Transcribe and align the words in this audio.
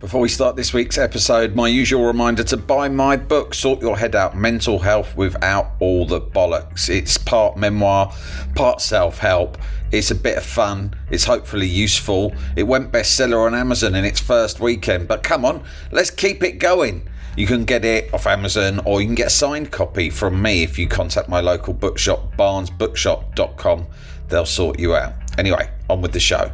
Before 0.00 0.22
we 0.22 0.30
start 0.30 0.56
this 0.56 0.72
week's 0.72 0.96
episode, 0.96 1.54
my 1.54 1.68
usual 1.68 2.06
reminder 2.06 2.42
to 2.44 2.56
buy 2.56 2.88
my 2.88 3.18
book, 3.18 3.52
Sort 3.52 3.82
Your 3.82 3.98
Head 3.98 4.16
Out 4.16 4.34
Mental 4.34 4.78
Health 4.78 5.14
Without 5.14 5.72
All 5.78 6.06
the 6.06 6.22
Bollocks. 6.22 6.88
It's 6.88 7.18
part 7.18 7.58
memoir, 7.58 8.10
part 8.54 8.80
self 8.80 9.18
help. 9.18 9.58
It's 9.92 10.10
a 10.10 10.14
bit 10.14 10.38
of 10.38 10.42
fun. 10.42 10.94
It's 11.10 11.24
hopefully 11.24 11.66
useful. 11.66 12.32
It 12.56 12.62
went 12.62 12.90
bestseller 12.90 13.44
on 13.44 13.54
Amazon 13.54 13.94
in 13.94 14.06
its 14.06 14.20
first 14.20 14.58
weekend, 14.58 15.06
but 15.06 15.22
come 15.22 15.44
on, 15.44 15.62
let's 15.92 16.10
keep 16.10 16.42
it 16.42 16.52
going. 16.52 17.06
You 17.36 17.46
can 17.46 17.66
get 17.66 17.84
it 17.84 18.12
off 18.14 18.26
Amazon 18.26 18.80
or 18.86 19.02
you 19.02 19.06
can 19.06 19.14
get 19.14 19.26
a 19.26 19.30
signed 19.30 19.70
copy 19.70 20.08
from 20.08 20.40
me 20.40 20.62
if 20.62 20.78
you 20.78 20.88
contact 20.88 21.28
my 21.28 21.40
local 21.40 21.74
bookshop, 21.74 22.34
barnesbookshop.com. 22.38 23.86
They'll 24.28 24.46
sort 24.46 24.78
you 24.78 24.96
out. 24.96 25.12
Anyway, 25.36 25.70
on 25.90 26.00
with 26.00 26.12
the 26.12 26.20
show. 26.20 26.50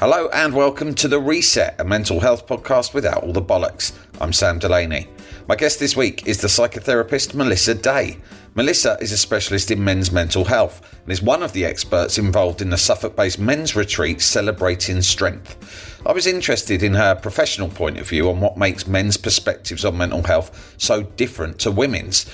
Hello 0.00 0.30
and 0.32 0.54
welcome 0.54 0.94
to 0.94 1.08
The 1.08 1.20
Reset, 1.20 1.78
a 1.78 1.84
mental 1.84 2.20
health 2.20 2.46
podcast 2.46 2.94
without 2.94 3.22
all 3.22 3.34
the 3.34 3.42
bollocks. 3.42 3.92
I'm 4.18 4.32
Sam 4.32 4.58
Delaney. 4.58 5.08
My 5.46 5.56
guest 5.56 5.78
this 5.78 5.94
week 5.94 6.26
is 6.26 6.40
the 6.40 6.48
psychotherapist 6.48 7.34
Melissa 7.34 7.74
Day. 7.74 8.16
Melissa 8.54 8.96
is 9.02 9.12
a 9.12 9.18
specialist 9.18 9.70
in 9.70 9.84
men's 9.84 10.10
mental 10.10 10.46
health 10.46 10.80
and 11.02 11.12
is 11.12 11.20
one 11.20 11.42
of 11.42 11.52
the 11.52 11.66
experts 11.66 12.16
involved 12.16 12.62
in 12.62 12.70
the 12.70 12.78
Suffolk 12.78 13.14
based 13.14 13.38
men's 13.38 13.76
retreat 13.76 14.22
celebrating 14.22 15.02
strength. 15.02 16.02
I 16.06 16.12
was 16.12 16.26
interested 16.26 16.82
in 16.82 16.94
her 16.94 17.14
professional 17.14 17.68
point 17.68 17.98
of 17.98 18.08
view 18.08 18.30
on 18.30 18.40
what 18.40 18.56
makes 18.56 18.86
men's 18.86 19.18
perspectives 19.18 19.84
on 19.84 19.98
mental 19.98 20.22
health 20.22 20.76
so 20.78 21.02
different 21.02 21.58
to 21.58 21.70
women's. 21.70 22.24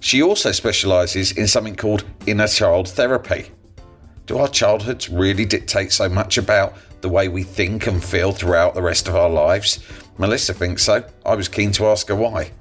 She 0.00 0.22
also 0.22 0.52
specialises 0.52 1.32
in 1.32 1.48
something 1.48 1.76
called 1.76 2.06
inner 2.26 2.48
child 2.48 2.88
therapy. 2.88 3.50
Do 4.30 4.38
our 4.38 4.46
childhoods 4.46 5.08
really 5.08 5.44
dictate 5.44 5.90
so 5.90 6.08
much 6.08 6.38
about 6.38 6.74
the 7.00 7.08
way 7.08 7.26
we 7.26 7.42
think 7.42 7.88
and 7.88 8.00
feel 8.00 8.30
throughout 8.30 8.74
the 8.74 8.80
rest 8.80 9.08
of 9.08 9.16
our 9.16 9.28
lives? 9.28 9.80
Melissa 10.18 10.54
thinks 10.54 10.84
so. 10.84 11.02
I 11.26 11.34
was 11.34 11.48
keen 11.48 11.72
to 11.72 11.88
ask 11.88 12.06
her 12.06 12.14
why. 12.14 12.52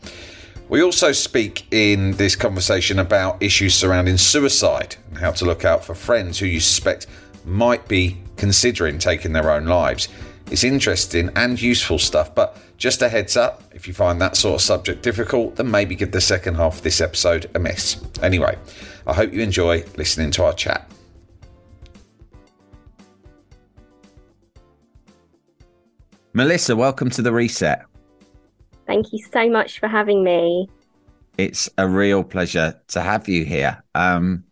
We 0.68 0.81
also 0.81 1.12
speak 1.12 1.72
in 1.72 2.13
this 2.13 2.35
conversation 2.35 2.97
about 2.97 3.44
issues 3.44 3.75
surrounding 3.75 4.18
suicide 4.18 4.96
and 5.09 5.19
how 5.19 5.30
to 5.30 5.46
look 5.46 5.63
out 5.63 5.85
for 5.85 5.94
friends 5.94 6.40
who 6.40 6.47
you 6.47 6.59
suspect 6.59 7.06
might 7.46 7.88
be 7.88 8.18
considering 8.36 8.97
taking 8.97 9.31
their 9.31 9.51
own 9.51 9.66
lives. 9.66 10.09
It's 10.50 10.63
interesting 10.63 11.30
and 11.36 11.62
useful 11.62 12.00
stuff, 12.00 12.34
but 12.34 12.57
just 12.78 13.03
a 13.03 13.09
heads 13.09 13.38
up 13.38 13.62
if 13.75 13.88
you 13.88 13.94
find 13.94 14.19
that 14.22 14.38
sort 14.38 14.56
of 14.56 14.62
subject 14.62 15.03
difficult, 15.03 15.56
then 15.56 15.69
maybe 15.69 15.94
give 15.94 16.13
the 16.13 16.19
second 16.19 16.56
half 16.56 16.78
of 16.78 16.81
this 16.81 17.00
episode 17.00 17.47
a 17.53 17.59
miss. 17.59 18.03
Anyway, 18.24 18.57
I 19.06 19.13
hope 19.13 19.31
you 19.31 19.44
enjoy 19.44 19.84
listening 19.97 20.31
to 20.31 20.46
our 20.46 20.53
chat. 20.53 20.90
Melissa, 26.39 26.73
welcome 26.73 27.09
to 27.09 27.22
the 27.22 27.33
reset. 27.33 27.83
Thank 28.88 29.11
you 29.11 29.19
so 29.33 29.50
much 29.50 29.77
for 29.77 29.89
having 29.89 30.23
me. 30.23 30.69
It's 31.38 31.69
a 31.77 31.85
real 31.85 32.23
pleasure 32.23 32.79
to 32.88 33.01
have 33.01 33.27
you 33.27 33.44
here. 33.44 33.83
Um, 33.94 34.45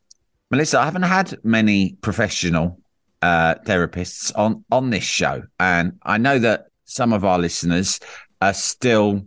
Melissa, 0.52 0.82
I 0.82 0.84
haven't 0.84 1.04
had 1.04 1.38
many 1.46 1.94
professional 2.02 2.78
uh, 3.22 3.56
therapists 3.66 4.34
on 4.36 4.66
on 4.70 4.90
this 4.90 5.06
show, 5.06 5.44
and 5.62 5.98
I 6.04 6.18
know 6.18 6.40
that 6.40 6.66
some 6.84 7.14
of 7.14 7.24
our 7.24 7.40
listeners 7.40 8.02
are 8.42 8.54
still, 8.54 9.22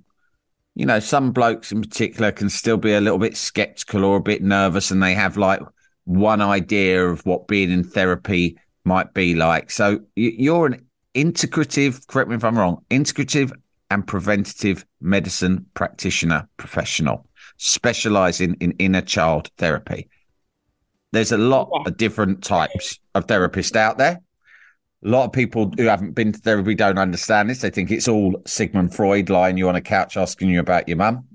you 0.74 0.84
know, 0.84 1.00
some 1.00 1.32
blokes 1.32 1.72
in 1.72 1.80
particular 1.80 2.30
can 2.30 2.50
still 2.50 2.76
be 2.76 2.92
a 2.92 3.00
little 3.00 3.18
bit 3.18 3.38
skeptical 3.38 4.04
or 4.04 4.18
a 4.18 4.22
bit 4.22 4.42
nervous, 4.42 4.90
and 4.90 5.02
they 5.02 5.14
have 5.14 5.38
like 5.38 5.62
one 6.04 6.42
idea 6.42 7.08
of 7.08 7.24
what 7.24 7.48
being 7.48 7.70
in 7.70 7.84
therapy 7.84 8.58
might 8.84 9.14
be 9.14 9.34
like. 9.34 9.70
So 9.70 10.00
you're 10.14 10.66
an 10.66 10.89
integrative, 11.14 12.06
correct 12.06 12.28
me 12.28 12.36
if 12.36 12.44
I'm 12.44 12.58
wrong, 12.58 12.84
integrative 12.90 13.52
and 13.90 14.06
preventative 14.06 14.84
medicine 15.00 15.66
practitioner 15.74 16.48
professional 16.56 17.26
specializing 17.56 18.56
in 18.60 18.72
inner 18.78 19.02
child 19.02 19.50
therapy. 19.58 20.08
There's 21.12 21.32
a 21.32 21.38
lot 21.38 21.68
yeah. 21.72 21.82
of 21.86 21.96
different 21.96 22.42
types 22.42 22.98
of 23.14 23.26
therapists 23.26 23.76
out 23.76 23.98
there. 23.98 24.20
A 25.04 25.08
lot 25.08 25.24
of 25.24 25.32
people 25.32 25.72
who 25.76 25.84
haven't 25.84 26.12
been 26.12 26.32
to 26.32 26.38
therapy 26.38 26.74
don't 26.74 26.98
understand 26.98 27.50
this. 27.50 27.60
They 27.60 27.70
think 27.70 27.90
it's 27.90 28.08
all 28.08 28.40
Sigmund 28.46 28.94
Freud 28.94 29.28
lying 29.28 29.56
you 29.56 29.68
on 29.68 29.76
a 29.76 29.80
couch 29.80 30.16
asking 30.16 30.50
you 30.50 30.60
about 30.60 30.88
your 30.88 30.98
mum. 30.98 31.26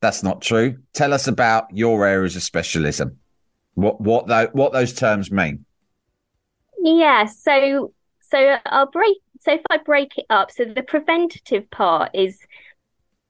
That's 0.00 0.22
not 0.22 0.40
true. 0.40 0.78
Tell 0.94 1.12
us 1.12 1.26
about 1.26 1.66
your 1.72 2.06
areas 2.06 2.36
of 2.36 2.42
specialism. 2.42 3.18
What 3.74 4.00
what 4.00 4.28
that 4.28 4.54
what 4.54 4.72
those 4.72 4.92
terms 4.92 5.30
mean? 5.30 5.64
Yeah, 6.80 7.26
so 7.26 7.92
so 8.30 8.56
I'll 8.66 8.90
break. 8.90 9.18
So 9.40 9.54
if 9.54 9.62
I 9.70 9.78
break 9.78 10.18
it 10.18 10.26
up, 10.30 10.50
so 10.50 10.64
the 10.64 10.82
preventative 10.82 11.70
part 11.70 12.10
is. 12.14 12.38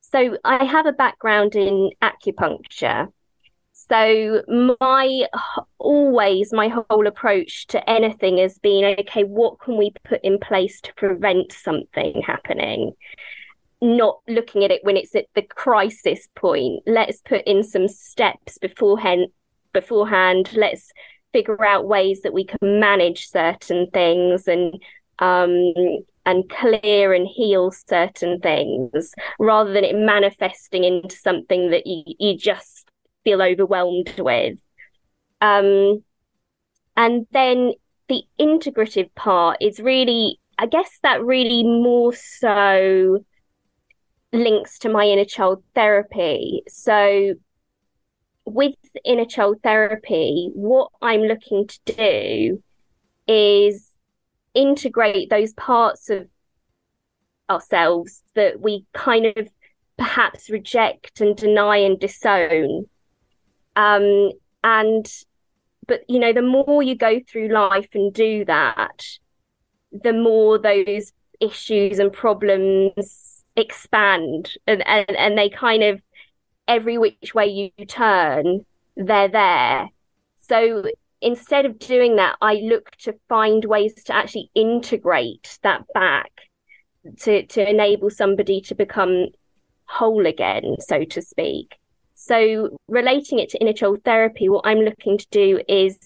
So 0.00 0.38
I 0.44 0.64
have 0.64 0.86
a 0.86 0.92
background 0.92 1.54
in 1.54 1.90
acupuncture. 2.02 3.12
So 3.72 4.42
my 4.78 5.26
always 5.78 6.52
my 6.52 6.68
whole 6.68 7.06
approach 7.06 7.66
to 7.68 7.88
anything 7.88 8.38
has 8.38 8.58
been 8.58 8.96
okay. 9.00 9.24
What 9.24 9.60
can 9.60 9.76
we 9.76 9.92
put 10.04 10.20
in 10.24 10.38
place 10.38 10.80
to 10.82 10.94
prevent 10.94 11.52
something 11.52 12.22
happening? 12.26 12.92
Not 13.80 14.18
looking 14.26 14.64
at 14.64 14.72
it 14.72 14.82
when 14.82 14.96
it's 14.96 15.14
at 15.14 15.26
the 15.34 15.42
crisis 15.42 16.26
point. 16.34 16.82
Let's 16.86 17.20
put 17.20 17.46
in 17.46 17.62
some 17.62 17.86
steps 17.86 18.58
beforehand. 18.58 19.28
Beforehand, 19.72 20.50
let's 20.54 20.90
figure 21.32 21.64
out 21.64 21.86
ways 21.86 22.22
that 22.22 22.32
we 22.32 22.44
can 22.44 22.80
manage 22.80 23.28
certain 23.28 23.88
things 23.92 24.48
and 24.48 24.74
um, 25.18 25.72
and 26.24 26.48
clear 26.50 27.12
and 27.14 27.26
heal 27.26 27.70
certain 27.70 28.38
things 28.40 29.14
rather 29.38 29.72
than 29.72 29.84
it 29.84 29.96
manifesting 29.96 30.84
into 30.84 31.16
something 31.16 31.70
that 31.70 31.86
you, 31.86 32.02
you 32.18 32.36
just 32.36 32.90
feel 33.24 33.40
overwhelmed 33.40 34.12
with. 34.18 34.58
Um, 35.40 36.04
and 36.96 37.26
then 37.32 37.72
the 38.08 38.22
integrative 38.38 39.14
part 39.14 39.58
is 39.60 39.80
really, 39.80 40.38
I 40.58 40.66
guess, 40.66 40.98
that 41.02 41.24
really 41.24 41.64
more 41.64 42.12
so 42.12 43.24
links 44.32 44.78
to 44.80 44.88
my 44.88 45.04
inner 45.04 45.24
child 45.24 45.62
therapy. 45.74 46.62
So 46.68 47.34
with 48.48 48.74
inner 49.04 49.24
child 49.24 49.58
therapy, 49.62 50.50
what 50.54 50.90
I'm 51.02 51.22
looking 51.22 51.66
to 51.66 51.78
do 51.86 52.62
is 53.26 53.90
integrate 54.54 55.30
those 55.30 55.52
parts 55.52 56.10
of 56.10 56.28
ourselves 57.50 58.22
that 58.34 58.60
we 58.60 58.84
kind 58.92 59.26
of 59.26 59.48
perhaps 59.96 60.50
reject 60.50 61.20
and 61.20 61.36
deny 61.36 61.78
and 61.78 61.98
disown. 61.98 62.86
Um, 63.76 64.32
and 64.64 65.06
but 65.86 66.02
you 66.08 66.18
know, 66.18 66.32
the 66.32 66.42
more 66.42 66.82
you 66.82 66.94
go 66.94 67.20
through 67.26 67.48
life 67.48 67.88
and 67.94 68.12
do 68.12 68.44
that, 68.44 69.04
the 69.92 70.12
more 70.12 70.58
those 70.58 71.12
issues 71.40 71.98
and 71.98 72.12
problems 72.12 73.44
expand 73.56 74.54
and, 74.66 74.86
and, 74.86 75.10
and 75.16 75.36
they 75.36 75.48
kind 75.48 75.82
of 75.82 76.00
every 76.68 76.98
which 76.98 77.34
way 77.34 77.46
you 77.46 77.86
turn, 77.86 78.64
they're 78.96 79.28
there. 79.28 79.88
So 80.36 80.84
instead 81.20 81.66
of 81.66 81.78
doing 81.78 82.16
that, 82.16 82.36
I 82.40 82.54
look 82.54 82.90
to 82.98 83.14
find 83.28 83.64
ways 83.64 83.94
to 84.04 84.14
actually 84.14 84.50
integrate 84.54 85.58
that 85.62 85.82
back 85.94 86.30
to, 87.20 87.46
to 87.46 87.68
enable 87.68 88.10
somebody 88.10 88.60
to 88.62 88.74
become 88.74 89.28
whole 89.86 90.26
again, 90.26 90.76
so 90.80 91.04
to 91.04 91.22
speak. 91.22 91.76
So, 92.14 92.76
relating 92.88 93.38
it 93.38 93.48
to 93.50 93.58
inner 93.58 93.72
child 93.72 94.02
therapy, 94.04 94.48
what 94.48 94.66
I'm 94.66 94.80
looking 94.80 95.18
to 95.18 95.26
do 95.30 95.60
is 95.68 95.96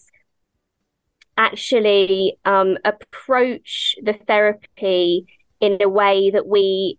actually 1.39 2.37
um, 2.45 2.77
approach 2.85 3.97
the 4.03 4.13
therapy 4.13 5.27
in 5.61 5.79
a 5.81 5.89
way 5.89 6.31
that 6.31 6.47
we 6.47 6.99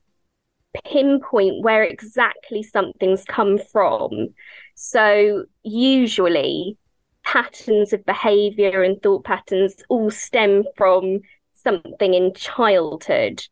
pinpoint 0.86 1.64
where 1.64 1.84
exactly 1.84 2.64
something's 2.64 3.24
come 3.26 3.58
from. 3.72 4.30
So, 4.76 5.46
usually, 5.64 6.78
patterns 7.24 7.94
of 7.94 8.06
behavior 8.06 8.84
and 8.84 9.02
thought 9.02 9.24
patterns 9.24 9.76
all 9.90 10.12
stem 10.12 10.64
from 10.76 11.22
something 11.54 12.14
in 12.14 12.34
childhood. 12.34 13.44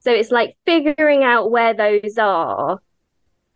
So, 0.00 0.12
it's 0.12 0.30
like 0.30 0.56
figuring 0.64 1.24
out 1.24 1.50
where 1.50 1.74
those 1.74 2.18
are 2.18 2.80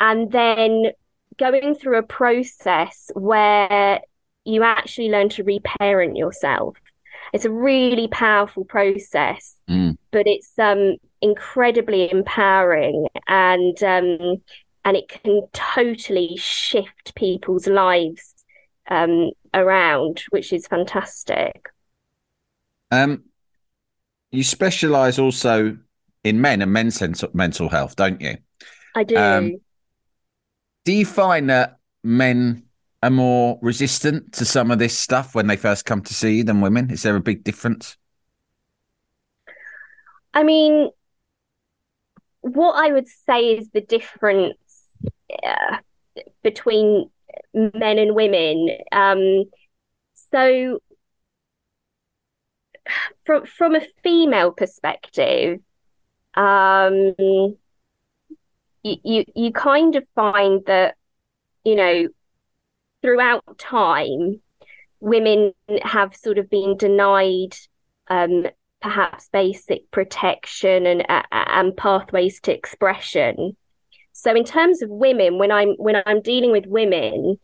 and 0.01 0.31
then 0.31 0.93
going 1.39 1.75
through 1.75 1.99
a 1.99 2.03
process 2.03 3.11
where 3.15 4.01
you 4.45 4.63
actually 4.63 5.09
learn 5.09 5.29
to 5.31 5.45
reparent 5.45 6.17
yourself. 6.17 6.77
It's 7.33 7.45
a 7.45 7.51
really 7.51 8.09
powerful 8.09 8.65
process, 8.65 9.57
Mm. 9.69 9.97
but 10.11 10.27
it's 10.27 10.53
um, 10.59 10.97
incredibly 11.25 12.11
empowering 12.11 13.07
and 13.27 13.83
um, 13.83 14.43
and 14.85 14.97
it 14.97 15.09
can 15.09 15.49
totally 15.55 16.37
shift 16.37 17.15
people's 17.15 17.67
lives 17.67 18.45
um, 18.91 19.31
around, 19.55 20.23
which 20.29 20.53
is 20.53 20.67
fantastic. 20.67 21.71
Um, 22.91 23.25
you 24.31 24.45
specialise 24.45 25.19
also 25.19 25.79
in 26.23 26.41
men 26.41 26.61
and 26.61 26.73
men's 26.73 27.03
mental 27.33 27.71
health, 27.71 27.97
don't 27.97 28.21
you? 28.21 28.37
I 28.95 29.05
do. 29.05 29.17
Um, 29.17 29.57
Do 30.85 30.93
you 30.93 31.07
find 31.07 31.49
that 31.49 31.79
men 32.03 32.65
are 33.03 33.11
more 33.11 33.59
resistant 33.63 34.35
to 34.35 34.45
some 34.45 34.71
of 34.71 34.79
this 34.79 34.99
stuff 34.99 35.35
when 35.35 35.47
they 35.47 35.57
first 35.57 35.87
come 35.87 36.03
to 36.03 36.13
see 36.13 36.37
you 36.37 36.45
than 36.45 36.61
women? 36.61 36.91
Is 36.91 37.03
there 37.03 37.17
a 37.17 37.21
big 37.21 37.43
difference? 37.43 37.97
I 40.35 40.43
mean, 40.43 40.91
what 42.45 42.73
I 42.73 42.93
would 42.93 43.09
say 43.09 43.57
is 43.57 43.71
the 43.71 43.81
difference 43.81 44.59
uh, 45.43 45.79
between 46.43 47.11
men 47.55 47.99
and 47.99 48.15
women. 48.15 48.69
Um, 48.93 49.45
so, 50.31 50.81
from 53.25 53.47
from 53.47 53.75
a 53.75 53.81
female 54.03 54.53
perspective, 54.53 55.61
um, 56.35 57.15
you, 57.19 57.57
you 58.83 59.25
you 59.35 59.53
kind 59.53 59.97
of 59.97 60.05
find 60.15 60.63
that 60.67 60.97
you 61.65 61.77
know 61.77 62.09
throughout 63.01 63.59
time, 63.59 64.43
women 65.01 65.55
have 65.83 66.15
sort 66.15 66.37
of 66.37 66.51
been 66.51 66.77
denied 66.77 67.57
um, 68.09 68.47
perhaps 68.85 69.31
basic 69.33 69.91
protection 69.91 70.85
and 70.85 71.07
uh, 71.09 71.23
and 71.33 71.75
pathways 71.75 72.39
to 72.39 72.53
expression. 72.53 73.57
So 74.13 74.37
in 74.37 74.45
terms 74.45 74.83
of 74.83 74.91
women, 74.91 75.39
when 75.39 75.51
I'm 75.51 75.71
when 75.79 76.03
I'm 76.05 76.21
dealing 76.21 76.53
with 76.53 76.67
women, 76.67 77.37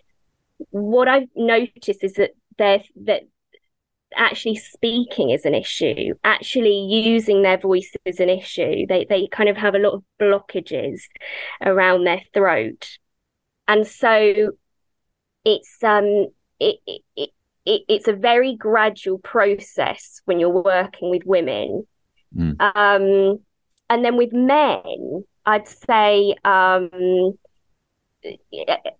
what 0.68 1.08
I've 1.08 1.28
noticed 1.34 2.04
is 2.04 2.12
that 2.14 2.32
they're 2.58 2.82
that 3.04 3.22
actually 4.14 4.56
speaking 4.56 5.30
is 5.30 5.46
an 5.46 5.54
issue. 5.54 6.12
Actually 6.24 6.76
using 6.90 7.40
their 7.40 7.56
voice 7.56 7.90
is 8.04 8.20
an 8.20 8.28
issue. 8.28 8.86
They 8.86 9.06
they 9.08 9.26
kind 9.26 9.48
of 9.48 9.56
have 9.56 9.74
a 9.74 9.78
lot 9.78 9.94
of 9.94 10.04
blockages 10.20 11.00
around 11.64 12.04
their 12.04 12.20
throat, 12.34 12.98
and 13.66 13.86
so 13.86 14.50
it's 15.46 15.82
um 15.82 16.26
it, 16.58 16.76
it, 17.16 17.30
it 17.70 17.80
it, 17.80 17.82
it's 17.88 18.08
a 18.08 18.12
very 18.12 18.56
gradual 18.56 19.18
process 19.18 20.20
when 20.24 20.40
you're 20.40 20.62
working 20.62 21.10
with 21.10 21.22
women. 21.24 21.86
Mm. 22.36 22.60
Um, 22.60 23.40
and 23.88 24.04
then 24.04 24.16
with 24.16 24.32
men, 24.32 25.24
I'd 25.46 25.68
say, 25.68 26.34
um, 26.44 27.38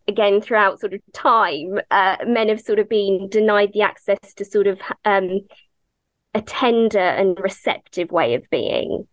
again, 0.08 0.40
throughout 0.40 0.80
sort 0.80 0.94
of 0.94 1.00
time, 1.12 1.80
uh, 1.90 2.16
men 2.26 2.48
have 2.48 2.60
sort 2.60 2.78
of 2.78 2.88
been 2.88 3.28
denied 3.28 3.72
the 3.72 3.82
access 3.82 4.34
to 4.36 4.44
sort 4.44 4.66
of 4.66 4.80
um, 5.04 5.40
a 6.34 6.42
tender 6.42 6.98
and 6.98 7.38
receptive 7.40 8.10
way 8.10 8.34
of 8.34 8.48
being. 8.50 9.06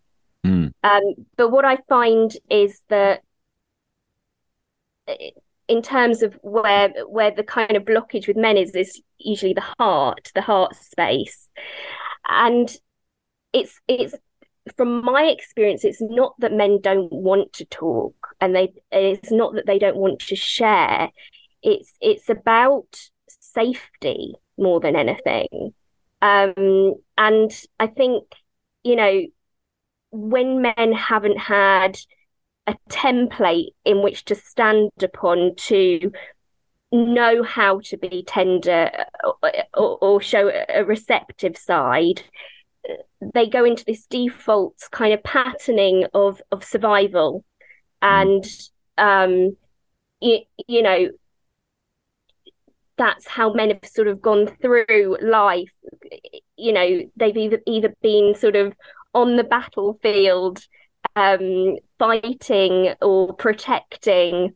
Mm. 0.46 0.72
Um, 0.84 1.02
but 1.36 1.50
what 1.50 1.64
I 1.64 1.78
find 1.88 2.30
is 2.48 2.80
that 2.88 3.22
in 5.68 5.82
terms 5.82 6.22
of 6.22 6.38
where 6.42 6.90
where 7.06 7.30
the 7.30 7.44
kind 7.44 7.76
of 7.76 7.84
blockage 7.84 8.26
with 8.26 8.36
men 8.36 8.56
is 8.56 8.74
is 8.74 9.00
usually 9.18 9.52
the 9.54 9.64
heart 9.78 10.30
the 10.34 10.40
heart 10.40 10.74
space. 10.76 11.48
And 12.28 12.74
it's 13.52 13.78
it's 13.86 14.14
from 14.76 15.02
my 15.04 15.24
experience 15.24 15.84
it's 15.84 16.02
not 16.02 16.34
that 16.40 16.52
men 16.52 16.78
don't 16.82 17.10
want 17.10 17.54
to 17.54 17.64
talk 17.66 18.14
and 18.40 18.54
they 18.54 18.72
it's 18.92 19.30
not 19.30 19.54
that 19.54 19.66
they 19.66 19.78
don't 19.78 19.96
want 19.96 20.20
to 20.20 20.36
share. 20.36 21.10
It's 21.62 21.92
it's 22.00 22.28
about 22.28 22.98
safety 23.28 24.34
more 24.56 24.80
than 24.80 24.96
anything. 24.96 25.74
Um 26.20 26.94
and 27.16 27.50
i 27.78 27.86
think 27.86 28.24
you 28.82 28.96
know 28.96 29.22
when 30.10 30.62
men 30.62 30.92
haven't 30.92 31.38
had 31.38 31.98
a 32.68 32.76
template 32.90 33.70
in 33.84 34.02
which 34.02 34.26
to 34.26 34.34
stand 34.34 34.90
upon 35.02 35.54
to 35.56 36.12
know 36.92 37.42
how 37.42 37.80
to 37.80 37.96
be 37.96 38.22
tender 38.22 38.90
or, 39.74 39.98
or, 40.02 40.20
show 40.20 40.50
a 40.68 40.84
receptive 40.84 41.56
side. 41.56 42.22
They 43.34 43.48
go 43.48 43.64
into 43.64 43.84
this 43.84 44.06
default 44.06 44.76
kind 44.90 45.14
of 45.14 45.22
patterning 45.22 46.06
of 46.12 46.42
of 46.52 46.62
survival. 46.62 47.44
And 48.02 48.44
um 48.98 49.56
you, 50.20 50.40
you 50.66 50.82
know 50.82 51.08
that's 52.96 53.26
how 53.26 53.52
men 53.52 53.70
have 53.70 53.84
sort 53.84 54.08
of 54.08 54.20
gone 54.20 54.46
through 54.60 55.18
life. 55.22 55.72
You 56.56 56.72
know 56.72 57.00
they've 57.16 57.36
either 57.36 57.60
either 57.66 57.94
been 58.02 58.34
sort 58.34 58.56
of 58.56 58.74
on 59.14 59.36
the 59.36 59.44
battlefield 59.44 60.66
um, 61.18 61.76
fighting 61.98 62.94
or 63.02 63.34
protecting. 63.34 64.54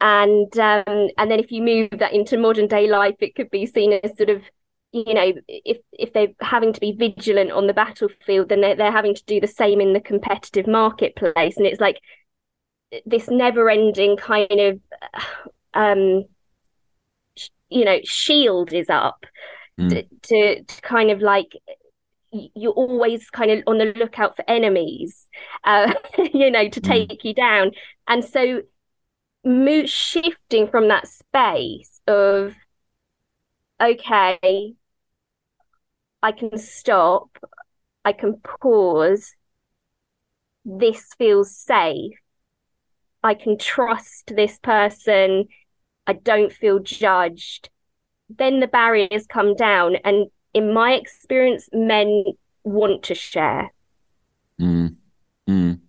And 0.00 0.58
um, 0.58 1.08
and 1.16 1.30
then 1.30 1.40
if 1.40 1.50
you 1.50 1.62
move 1.62 1.88
that 1.98 2.12
into 2.12 2.36
modern 2.36 2.66
day 2.68 2.86
life, 2.88 3.16
it 3.20 3.34
could 3.34 3.50
be 3.50 3.64
seen 3.64 3.94
as 3.94 4.16
sort 4.18 4.28
of, 4.28 4.42
you 4.92 5.14
know, 5.14 5.32
if 5.48 5.78
if 5.92 6.12
they're 6.12 6.28
having 6.40 6.72
to 6.74 6.80
be 6.80 6.92
vigilant 6.92 7.52
on 7.52 7.66
the 7.66 7.72
battlefield, 7.72 8.50
then 8.50 8.60
they're, 8.60 8.76
they're 8.76 8.92
having 8.92 9.14
to 9.14 9.24
do 9.24 9.40
the 9.40 9.46
same 9.46 9.80
in 9.80 9.94
the 9.94 10.00
competitive 10.00 10.66
marketplace. 10.66 11.56
And 11.56 11.66
it's 11.66 11.80
like 11.80 11.98
this 13.06 13.28
never 13.28 13.70
ending 13.70 14.16
kind 14.16 14.60
of, 14.60 14.80
um, 15.74 16.24
you 17.70 17.84
know, 17.84 17.98
shield 18.04 18.72
is 18.72 18.90
up 18.90 19.24
Mm. 19.76 19.88
to, 19.88 20.02
to, 20.28 20.62
to 20.62 20.82
kind 20.82 21.10
of 21.10 21.20
like 21.20 21.48
you're 22.54 22.72
always 22.72 23.30
kind 23.30 23.50
of 23.50 23.62
on 23.66 23.78
the 23.78 23.92
lookout 23.96 24.36
for 24.36 24.44
enemies, 24.48 25.26
uh, 25.64 25.92
you 26.32 26.50
know, 26.50 26.68
to 26.68 26.80
take 26.80 27.10
mm. 27.10 27.24
you 27.24 27.34
down. 27.34 27.70
And 28.08 28.24
so, 28.24 28.62
mo- 29.44 29.86
shifting 29.86 30.68
from 30.68 30.88
that 30.88 31.06
space 31.08 32.00
of, 32.06 32.54
okay, 33.80 34.74
I 36.22 36.32
can 36.32 36.58
stop, 36.58 37.28
I 38.04 38.12
can 38.12 38.40
pause, 38.40 39.34
this 40.64 41.08
feels 41.18 41.54
safe, 41.56 42.14
I 43.22 43.34
can 43.34 43.58
trust 43.58 44.32
this 44.34 44.58
person, 44.58 45.46
I 46.06 46.14
don't 46.14 46.52
feel 46.52 46.78
judged. 46.78 47.70
Then 48.28 48.60
the 48.60 48.66
barriers 48.66 49.26
come 49.26 49.54
down 49.54 49.96
and 49.96 50.26
in 50.54 50.72
my 50.72 50.92
experience, 50.92 51.68
men 51.72 52.24
want 52.62 53.02
to 53.04 53.14
share. 53.14 53.72
Mm. 54.60 54.96
Mm. 55.48 55.80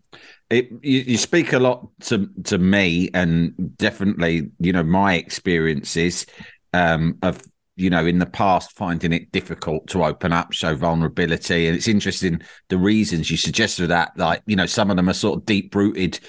It, 0.49 0.69
you, 0.81 0.99
you, 0.99 1.17
speak 1.17 1.53
a 1.53 1.59
lot 1.59 1.87
to 2.01 2.29
to 2.43 2.57
me, 2.57 3.09
and 3.13 3.77
definitely, 3.77 4.51
you 4.59 4.73
know, 4.73 4.83
my 4.83 5.15
experiences 5.15 6.25
um, 6.73 7.17
of 7.21 7.41
you 7.77 7.89
know, 7.89 8.05
in 8.05 8.19
the 8.19 8.25
past 8.25 8.71
finding 8.71 9.11
it 9.11 9.31
difficult 9.31 9.87
to 9.87 10.03
open 10.03 10.31
up, 10.31 10.53
show 10.53 10.75
vulnerability. 10.75 11.67
And 11.67 11.75
it's 11.75 11.87
interesting 11.87 12.41
the 12.69 12.77
reasons 12.77 13.29
you 13.29 13.37
suggest 13.37 13.77
for 13.77 13.87
that. 13.87 14.17
Like, 14.17 14.41
you 14.45 14.55
know, 14.55 14.65
some 14.65 14.89
of 14.89 14.95
them 14.95 15.09
are 15.09 15.13
sort 15.13 15.39
of 15.39 15.45
deep 15.45 15.75
rooted, 15.75 16.19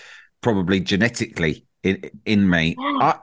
probably 0.41 0.81
genetically 0.81 1.65
in, 1.85 2.11
in 2.25 2.51
me. 2.51 2.75
I, 2.79 3.19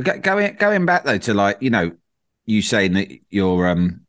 going 0.00 0.54
going 0.56 0.86
back 0.86 1.04
though 1.04 1.18
to 1.18 1.34
like, 1.34 1.58
you 1.60 1.70
know, 1.70 1.92
you 2.44 2.60
saying 2.60 2.92
that 2.94 3.10
you're 3.30 3.68
um 3.68 4.02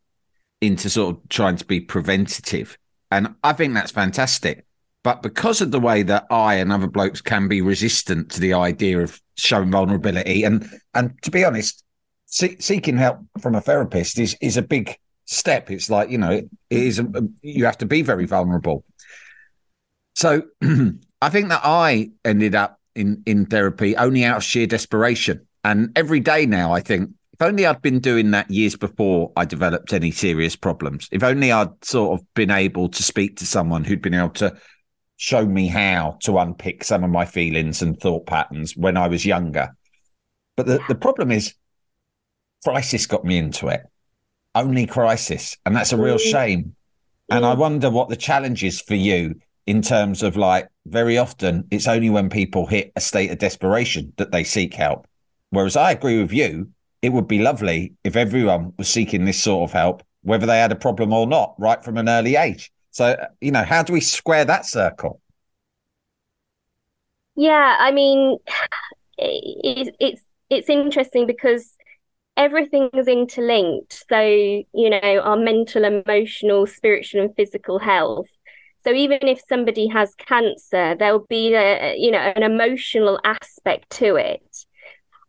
into 0.66 0.90
sort 0.90 1.16
of 1.16 1.28
trying 1.28 1.56
to 1.56 1.64
be 1.64 1.80
preventative. 1.80 2.78
And 3.10 3.34
I 3.42 3.52
think 3.52 3.74
that's 3.74 3.92
fantastic. 3.92 4.64
But 5.02 5.22
because 5.22 5.60
of 5.60 5.70
the 5.70 5.80
way 5.80 6.02
that 6.02 6.26
I 6.30 6.54
and 6.54 6.72
other 6.72 6.86
blokes 6.86 7.20
can 7.20 7.46
be 7.46 7.60
resistant 7.60 8.30
to 8.32 8.40
the 8.40 8.54
idea 8.54 9.00
of 9.00 9.20
showing 9.36 9.70
vulnerability, 9.70 10.44
and 10.44 10.66
and 10.94 11.12
to 11.22 11.30
be 11.30 11.44
honest, 11.44 11.84
see, 12.24 12.56
seeking 12.58 12.96
help 12.96 13.18
from 13.40 13.54
a 13.54 13.60
therapist 13.60 14.18
is 14.18 14.34
is 14.40 14.56
a 14.56 14.62
big 14.62 14.96
step. 15.26 15.70
It's 15.70 15.90
like 15.90 16.08
you 16.08 16.16
know, 16.16 16.30
it, 16.30 16.48
it 16.70 16.82
is 16.82 16.98
a, 16.98 17.06
you 17.42 17.66
have 17.66 17.78
to 17.78 17.86
be 17.86 18.00
very 18.00 18.24
vulnerable. 18.24 18.84
So 20.14 20.42
I 20.62 21.28
think 21.28 21.50
that 21.50 21.60
I 21.62 22.10
ended 22.24 22.54
up 22.54 22.80
in 22.94 23.22
in 23.26 23.44
therapy 23.44 23.96
only 23.96 24.24
out 24.24 24.38
of 24.38 24.44
sheer 24.44 24.66
desperation, 24.66 25.46
and 25.64 25.92
every 25.96 26.20
day 26.20 26.46
now 26.46 26.72
I 26.72 26.80
think 26.80 27.10
if 27.34 27.42
only 27.42 27.66
I'd 27.66 27.82
been 27.82 27.98
doing 27.98 28.30
that 28.30 28.48
years 28.48 28.76
before 28.76 29.32
I 29.36 29.44
developed 29.44 29.92
any 29.92 30.12
serious 30.12 30.54
problems. 30.54 31.08
If 31.10 31.24
only 31.24 31.50
I'd 31.50 31.84
sort 31.84 32.20
of 32.20 32.34
been 32.34 32.52
able 32.52 32.88
to 32.88 33.02
speak 33.02 33.38
to 33.38 33.46
someone 33.46 33.82
who'd 33.82 34.02
been 34.02 34.14
able 34.14 34.30
to 34.30 34.56
show 35.16 35.44
me 35.44 35.66
how 35.66 36.16
to 36.22 36.38
unpick 36.38 36.84
some 36.84 37.02
of 37.02 37.10
my 37.10 37.24
feelings 37.24 37.82
and 37.82 37.98
thought 37.98 38.26
patterns 38.26 38.76
when 38.76 38.96
I 38.96 39.08
was 39.08 39.26
younger. 39.26 39.76
But 40.56 40.66
the, 40.66 40.80
the 40.86 40.94
problem 40.94 41.32
is, 41.32 41.54
crisis 42.62 43.04
got 43.06 43.24
me 43.24 43.36
into 43.36 43.66
it. 43.66 43.82
Only 44.54 44.86
crisis. 44.86 45.56
And 45.66 45.74
that's 45.74 45.92
a 45.92 45.96
real 45.96 46.18
mm. 46.18 46.30
shame. 46.30 46.76
And 47.30 47.44
I 47.44 47.54
wonder 47.54 47.90
what 47.90 48.10
the 48.10 48.16
challenge 48.16 48.62
is 48.62 48.80
for 48.80 48.94
you 48.94 49.34
in 49.66 49.82
terms 49.82 50.22
of 50.22 50.36
like, 50.36 50.68
very 50.86 51.18
often 51.18 51.66
it's 51.72 51.88
only 51.88 52.10
when 52.10 52.30
people 52.30 52.66
hit 52.66 52.92
a 52.94 53.00
state 53.00 53.32
of 53.32 53.38
desperation 53.38 54.12
that 54.18 54.30
they 54.30 54.44
seek 54.44 54.74
help. 54.74 55.08
Whereas 55.50 55.76
I 55.76 55.90
agree 55.90 56.22
with 56.22 56.32
you, 56.32 56.68
it 57.04 57.12
would 57.12 57.28
be 57.28 57.38
lovely 57.38 57.92
if 58.02 58.16
everyone 58.16 58.72
was 58.78 58.88
seeking 58.88 59.26
this 59.26 59.42
sort 59.42 59.68
of 59.68 59.74
help, 59.74 60.02
whether 60.22 60.46
they 60.46 60.58
had 60.58 60.72
a 60.72 60.76
problem 60.76 61.12
or 61.12 61.26
not, 61.26 61.54
right 61.58 61.84
from 61.84 61.98
an 61.98 62.08
early 62.08 62.34
age. 62.34 62.72
So, 62.92 63.14
you 63.42 63.50
know, 63.50 63.62
how 63.62 63.82
do 63.82 63.92
we 63.92 64.00
square 64.00 64.46
that 64.46 64.64
circle? 64.64 65.20
Yeah, 67.36 67.76
I 67.78 67.90
mean, 67.92 68.38
it, 69.18 69.94
it's 70.00 70.22
it's 70.48 70.70
interesting 70.70 71.26
because 71.26 71.76
everything 72.38 72.88
is 72.94 73.06
interlinked. 73.06 74.04
So, 74.08 74.20
you 74.20 74.90
know, 74.90 75.20
our 75.22 75.36
mental, 75.36 75.84
emotional, 75.84 76.66
spiritual, 76.66 77.20
and 77.20 77.36
physical 77.36 77.78
health. 77.78 78.28
So 78.84 78.92
even 78.92 79.18
if 79.22 79.42
somebody 79.46 79.88
has 79.88 80.14
cancer, 80.14 80.94
there'll 80.98 81.26
be 81.28 81.52
a 81.54 81.96
you 81.98 82.10
know 82.10 82.18
an 82.18 82.42
emotional 82.42 83.20
aspect 83.24 83.90
to 83.98 84.16
it 84.16 84.63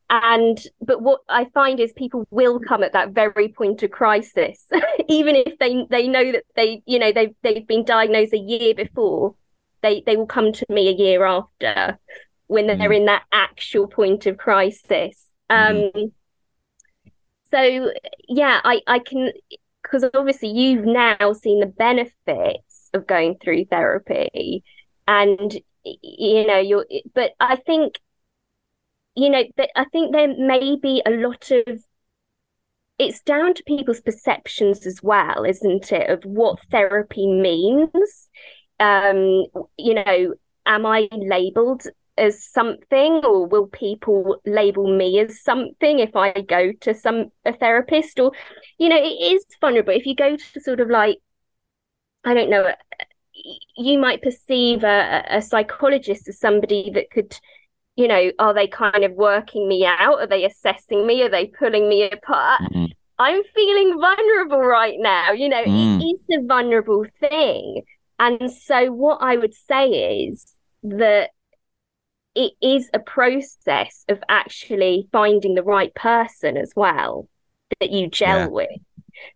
and 0.09 0.67
but 0.81 1.01
what 1.01 1.21
i 1.29 1.45
find 1.45 1.79
is 1.79 1.91
people 1.93 2.27
will 2.29 2.59
come 2.59 2.83
at 2.83 2.93
that 2.93 3.11
very 3.11 3.49
point 3.49 3.81
of 3.81 3.89
crisis 3.89 4.65
even 5.07 5.35
if 5.35 5.57
they 5.59 5.85
they 5.89 6.07
know 6.07 6.31
that 6.31 6.43
they 6.55 6.81
you 6.85 6.99
know 6.99 7.11
they've 7.11 7.35
they've 7.41 7.67
been 7.67 7.83
diagnosed 7.83 8.33
a 8.33 8.37
year 8.37 8.75
before 8.75 9.35
they 9.81 10.03
they 10.05 10.15
will 10.15 10.27
come 10.27 10.51
to 10.51 10.65
me 10.69 10.87
a 10.89 10.91
year 10.91 11.25
after 11.25 11.97
when 12.47 12.67
they're 12.67 12.77
mm. 12.77 12.97
in 12.97 13.05
that 13.05 13.23
actual 13.31 13.87
point 13.87 14.27
of 14.27 14.37
crisis 14.37 15.25
mm. 15.49 15.91
um 15.95 16.11
so 17.49 17.91
yeah 18.27 18.61
i 18.63 18.81
i 18.85 18.99
can 18.99 19.31
because 19.81 20.07
obviously 20.13 20.49
you've 20.49 20.85
now 20.85 21.33
seen 21.33 21.59
the 21.59 21.65
benefits 21.65 22.89
of 22.93 23.07
going 23.07 23.35
through 23.43 23.65
therapy 23.65 24.63
and 25.07 25.59
you 25.83 26.45
know 26.45 26.59
you're 26.59 26.85
but 27.13 27.31
i 27.39 27.55
think 27.55 27.99
you 29.15 29.29
know, 29.29 29.43
I 29.75 29.85
think 29.85 30.11
there 30.11 30.35
may 30.37 30.75
be 30.81 31.01
a 31.05 31.11
lot 31.11 31.51
of 31.51 31.83
it's 32.97 33.21
down 33.21 33.53
to 33.53 33.63
people's 33.63 34.01
perceptions 34.01 34.85
as 34.85 35.03
well, 35.03 35.43
isn't 35.43 35.91
it, 35.91 36.09
of 36.09 36.23
what 36.23 36.59
therapy 36.71 37.27
means. 37.27 38.29
Um, 38.79 39.45
you 39.77 39.93
know, 39.93 40.33
am 40.65 40.85
I 40.85 41.09
labeled 41.11 41.83
as 42.17 42.43
something 42.43 43.25
or 43.25 43.45
will 43.45 43.67
people 43.67 44.37
label 44.45 44.95
me 44.95 45.19
as 45.19 45.41
something 45.41 45.99
if 45.99 46.15
I 46.15 46.31
go 46.31 46.71
to 46.81 46.93
some 46.93 47.31
a 47.43 47.51
therapist 47.51 48.19
or 48.19 48.31
you 48.77 48.87
know, 48.89 48.97
it 48.97 49.33
is 49.33 49.45
vulnerable. 49.59 49.93
If 49.93 50.05
you 50.05 50.15
go 50.15 50.37
to 50.37 50.61
sort 50.61 50.79
of 50.79 50.89
like 50.89 51.17
I 52.23 52.33
don't 52.33 52.49
know, 52.49 52.71
you 53.77 53.99
might 53.99 54.21
perceive 54.21 54.83
a, 54.83 55.23
a 55.29 55.41
psychologist 55.41 56.27
as 56.27 56.39
somebody 56.39 56.91
that 56.91 57.11
could 57.11 57.37
you 57.95 58.07
know, 58.07 58.31
are 58.39 58.53
they 58.53 58.67
kind 58.67 59.03
of 59.03 59.13
working 59.13 59.67
me 59.67 59.85
out? 59.85 60.19
Are 60.19 60.27
they 60.27 60.45
assessing 60.45 61.07
me? 61.07 61.23
Are 61.23 61.29
they 61.29 61.47
pulling 61.47 61.87
me 61.87 62.09
apart? 62.09 62.61
Mm-hmm. 62.61 62.85
I'm 63.17 63.41
feeling 63.55 63.97
vulnerable 63.99 64.59
right 64.59 64.97
now. 64.97 65.31
You 65.31 65.49
know, 65.49 65.63
mm. 65.63 66.01
it 66.01 66.03
is 66.03 66.39
a 66.39 66.45
vulnerable 66.45 67.05
thing. 67.19 67.83
And 68.19 68.51
so, 68.51 68.91
what 68.91 69.19
I 69.21 69.37
would 69.37 69.53
say 69.53 70.25
is 70.27 70.53
that 70.83 71.31
it 72.35 72.51
is 72.61 72.89
a 72.93 72.99
process 72.99 74.03
of 74.09 74.21
actually 74.27 75.07
finding 75.11 75.55
the 75.55 75.63
right 75.63 75.93
person 75.95 76.57
as 76.57 76.73
well 76.75 77.29
that 77.79 77.91
you 77.91 78.07
gel 78.07 78.39
yeah. 78.39 78.47
with 78.47 78.69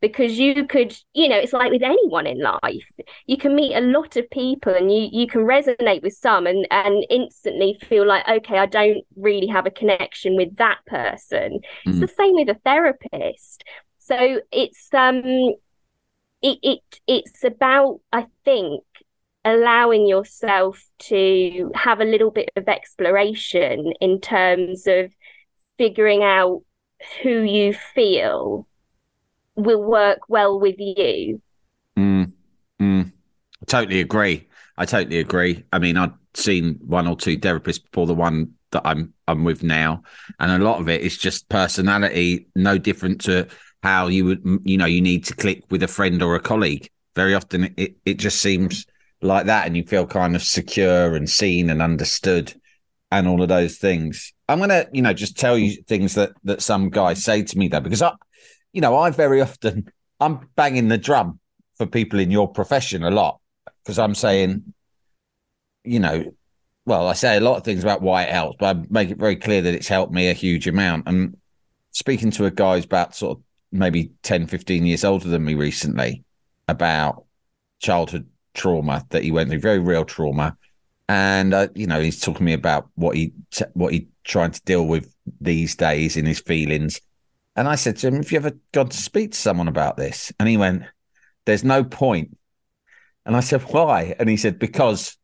because 0.02 0.38
you 0.38 0.66
could 0.66 0.96
you 1.14 1.28
know 1.28 1.38
it's 1.38 1.54
like 1.54 1.72
with 1.72 1.84
anyone 1.84 2.28
in 2.28 2.40
life 2.40 2.92
you 3.26 3.38
can 3.38 3.56
meet 3.56 3.76
a 3.76 3.82
lot 3.82 4.16
of 4.16 4.30
people 4.30 4.74
and 4.74 4.92
you 4.92 5.10
you 5.12 5.28
can 5.28 5.42
resonate 5.42 6.02
with 6.02 6.14
some 6.14 6.48
and 6.48 6.68
and 6.72 7.06
instantly 7.10 7.78
feel 7.88 8.06
like 8.06 8.28
okay 8.28 8.58
I 8.58 8.66
don't 8.66 9.04
really 9.16 9.48
have 9.48 9.66
a 9.66 9.72
connection 9.72 10.36
with 10.36 10.56
that 10.58 10.80
person. 10.86 11.60
Mm. 11.86 11.92
it's 11.92 12.00
the 12.00 12.08
same 12.08 12.36
with 12.36 12.50
a 12.50 12.60
therapist. 12.66 13.64
So 13.98 14.42
it's 14.52 14.90
um 14.94 15.24
it, 16.42 16.58
it 16.64 16.80
it's 17.08 17.44
about 17.44 18.00
I 18.12 18.28
think 18.46 18.84
allowing 19.46 20.08
yourself 20.08 20.84
to 21.00 21.72
have 21.74 22.02
a 22.02 22.06
little 22.06 22.32
bit 22.32 22.50
of 22.56 22.68
exploration 22.68 23.94
in 24.02 24.20
terms 24.20 24.86
of 24.86 25.12
figuring 25.78 26.24
out 26.24 26.62
who 27.24 27.42
you 27.42 27.74
feel 27.74 28.68
will 29.64 29.84
work 29.84 30.20
well 30.28 30.60
with 30.60 30.76
you. 30.78 31.42
Mm, 31.98 32.32
mm. 32.82 33.12
I 33.62 33.66
totally 33.66 34.00
agree. 34.00 34.48
I 34.78 34.86
totally 34.86 35.20
agree. 35.20 35.64
I 35.74 35.80
mean, 35.80 35.98
I've 35.98 36.14
seen 36.34 36.80
one 36.86 37.08
or 37.08 37.16
two 37.16 37.38
therapists 37.38 37.84
before 37.84 38.08
the 38.08 38.14
one 38.14 38.54
that 38.72 38.82
I'm 38.86 39.14
I'm 39.28 39.44
with 39.44 39.64
now, 39.64 40.04
and 40.40 40.52
a 40.52 40.66
lot 40.66 40.80
of 40.80 40.90
it 40.90 41.02
is 41.02 41.18
just 41.18 41.50
personality, 41.50 42.48
no 42.56 42.78
different 42.78 43.22
to 43.22 43.48
how 43.84 44.08
you 44.08 44.26
would 44.26 44.62
you 44.64 44.78
know 44.78 44.86
you 44.86 45.02
need 45.02 45.26
to 45.26 45.36
click 45.36 45.64
with 45.70 45.84
a 45.84 45.88
friend 45.88 46.22
or 46.22 46.36
a 46.36 46.40
colleague. 46.40 46.90
Very 47.16 47.36
often, 47.36 47.74
it 47.78 47.96
it 48.06 48.14
just 48.16 48.42
seems 48.42 48.86
like 49.22 49.48
that, 49.48 49.68
and 49.68 49.76
you 49.76 49.84
feel 49.84 50.06
kind 50.06 50.36
of 50.36 50.44
secure 50.44 51.16
and 51.16 51.30
seen 51.30 51.70
and 51.70 51.82
understood, 51.82 52.54
and 53.12 53.28
all 53.28 53.42
of 53.42 53.50
those 53.50 53.78
things. 53.78 54.34
I'm 54.48 54.60
gonna 54.60 54.86
you 54.94 55.02
know 55.02 55.14
just 55.14 55.38
tell 55.38 55.58
you 55.58 55.82
things 55.84 56.16
that 56.16 56.32
that 56.44 56.62
some 56.62 56.90
guys 56.90 57.24
say 57.24 57.44
to 57.44 57.58
me 57.58 57.68
though, 57.68 57.82
because 57.82 58.02
I 58.02 58.14
you 58.74 58.82
know, 58.82 58.96
I 58.98 59.10
very 59.10 59.42
often 59.42 59.92
I'm 60.20 60.50
banging 60.56 60.88
the 60.88 60.98
drum 60.98 61.40
for 61.78 61.86
people 61.86 62.20
in 62.20 62.32
your 62.32 62.48
profession 62.48 63.04
a 63.04 63.12
lot 63.12 63.40
because 63.84 63.98
I'm 63.98 64.16
saying, 64.16 64.74
you 65.84 66.00
know, 66.00 66.26
well, 66.86 67.08
I 67.08 67.14
say 67.14 67.38
a 67.38 67.42
lot 67.42 67.58
of 67.58 67.64
things 67.64 67.84
about 67.84 68.02
why 68.02 68.24
it 68.24 68.32
helps, 68.32 68.58
but 68.60 68.76
I 68.76 68.82
make 68.90 69.10
it 69.10 69.18
very 69.18 69.36
clear 69.36 69.62
that 69.62 69.74
it's 69.74 69.88
helped 69.88 70.14
me 70.14 70.30
a 70.30 70.34
huge 70.34 70.68
amount. 70.68 71.08
And 71.08 71.38
speaking 71.92 72.32
to 72.32 72.46
a 72.46 72.52
guy 72.52 72.76
who's 72.76 72.86
about 72.86 73.16
sort 73.16 73.38
of 73.38 73.44
maybe 73.72 74.12
10, 74.24 74.48
15 74.48 74.86
years 74.86 75.04
older 75.04 75.28
than 75.28 75.46
me 75.46 75.54
recently 75.54 76.24
about 76.68 77.26
childhood 77.80 78.28
trauma 78.54 79.06
that 79.10 79.24
he 79.24 79.32
went 79.32 79.50
through, 79.50 79.60
very 79.60 79.80
real 79.80 80.04
trauma. 80.04 80.58
And, 81.08 81.54
uh, 81.54 81.68
you 81.76 81.88
know, 81.88 82.02
he's 82.02 82.20
talking 82.20 82.40
to 82.40 82.44
me 82.44 82.54
about 82.54 82.90
what 82.96 83.16
he, 83.16 83.34
what 83.74 83.94
he 83.94 84.08
trying 84.24 84.52
to 84.52 84.62
deal 84.62 84.86
with 84.86 85.14
these 85.42 85.76
days 85.76 86.18
in 86.18 86.26
his 86.26 86.40
feelings 86.40 87.02
and 87.60 87.68
I 87.68 87.76
said 87.76 87.98
to 87.98 88.08
him, 88.08 88.16
Have 88.16 88.32
you 88.32 88.38
ever 88.38 88.54
gone 88.72 88.88
to 88.88 88.96
speak 88.96 89.34
to 89.34 89.38
someone 89.38 89.68
about 89.68 89.98
this? 89.98 90.32
And 90.40 90.48
he 90.48 90.56
went, 90.56 90.84
There's 91.46 91.66
no 91.66 91.84
point. 91.84 92.38
And 93.26 93.36
I 93.36 93.42
said, 93.42 93.64
Why? 93.64 94.16
And 94.18 94.30
he 94.30 94.38
said, 94.38 94.60
Because 94.60 95.18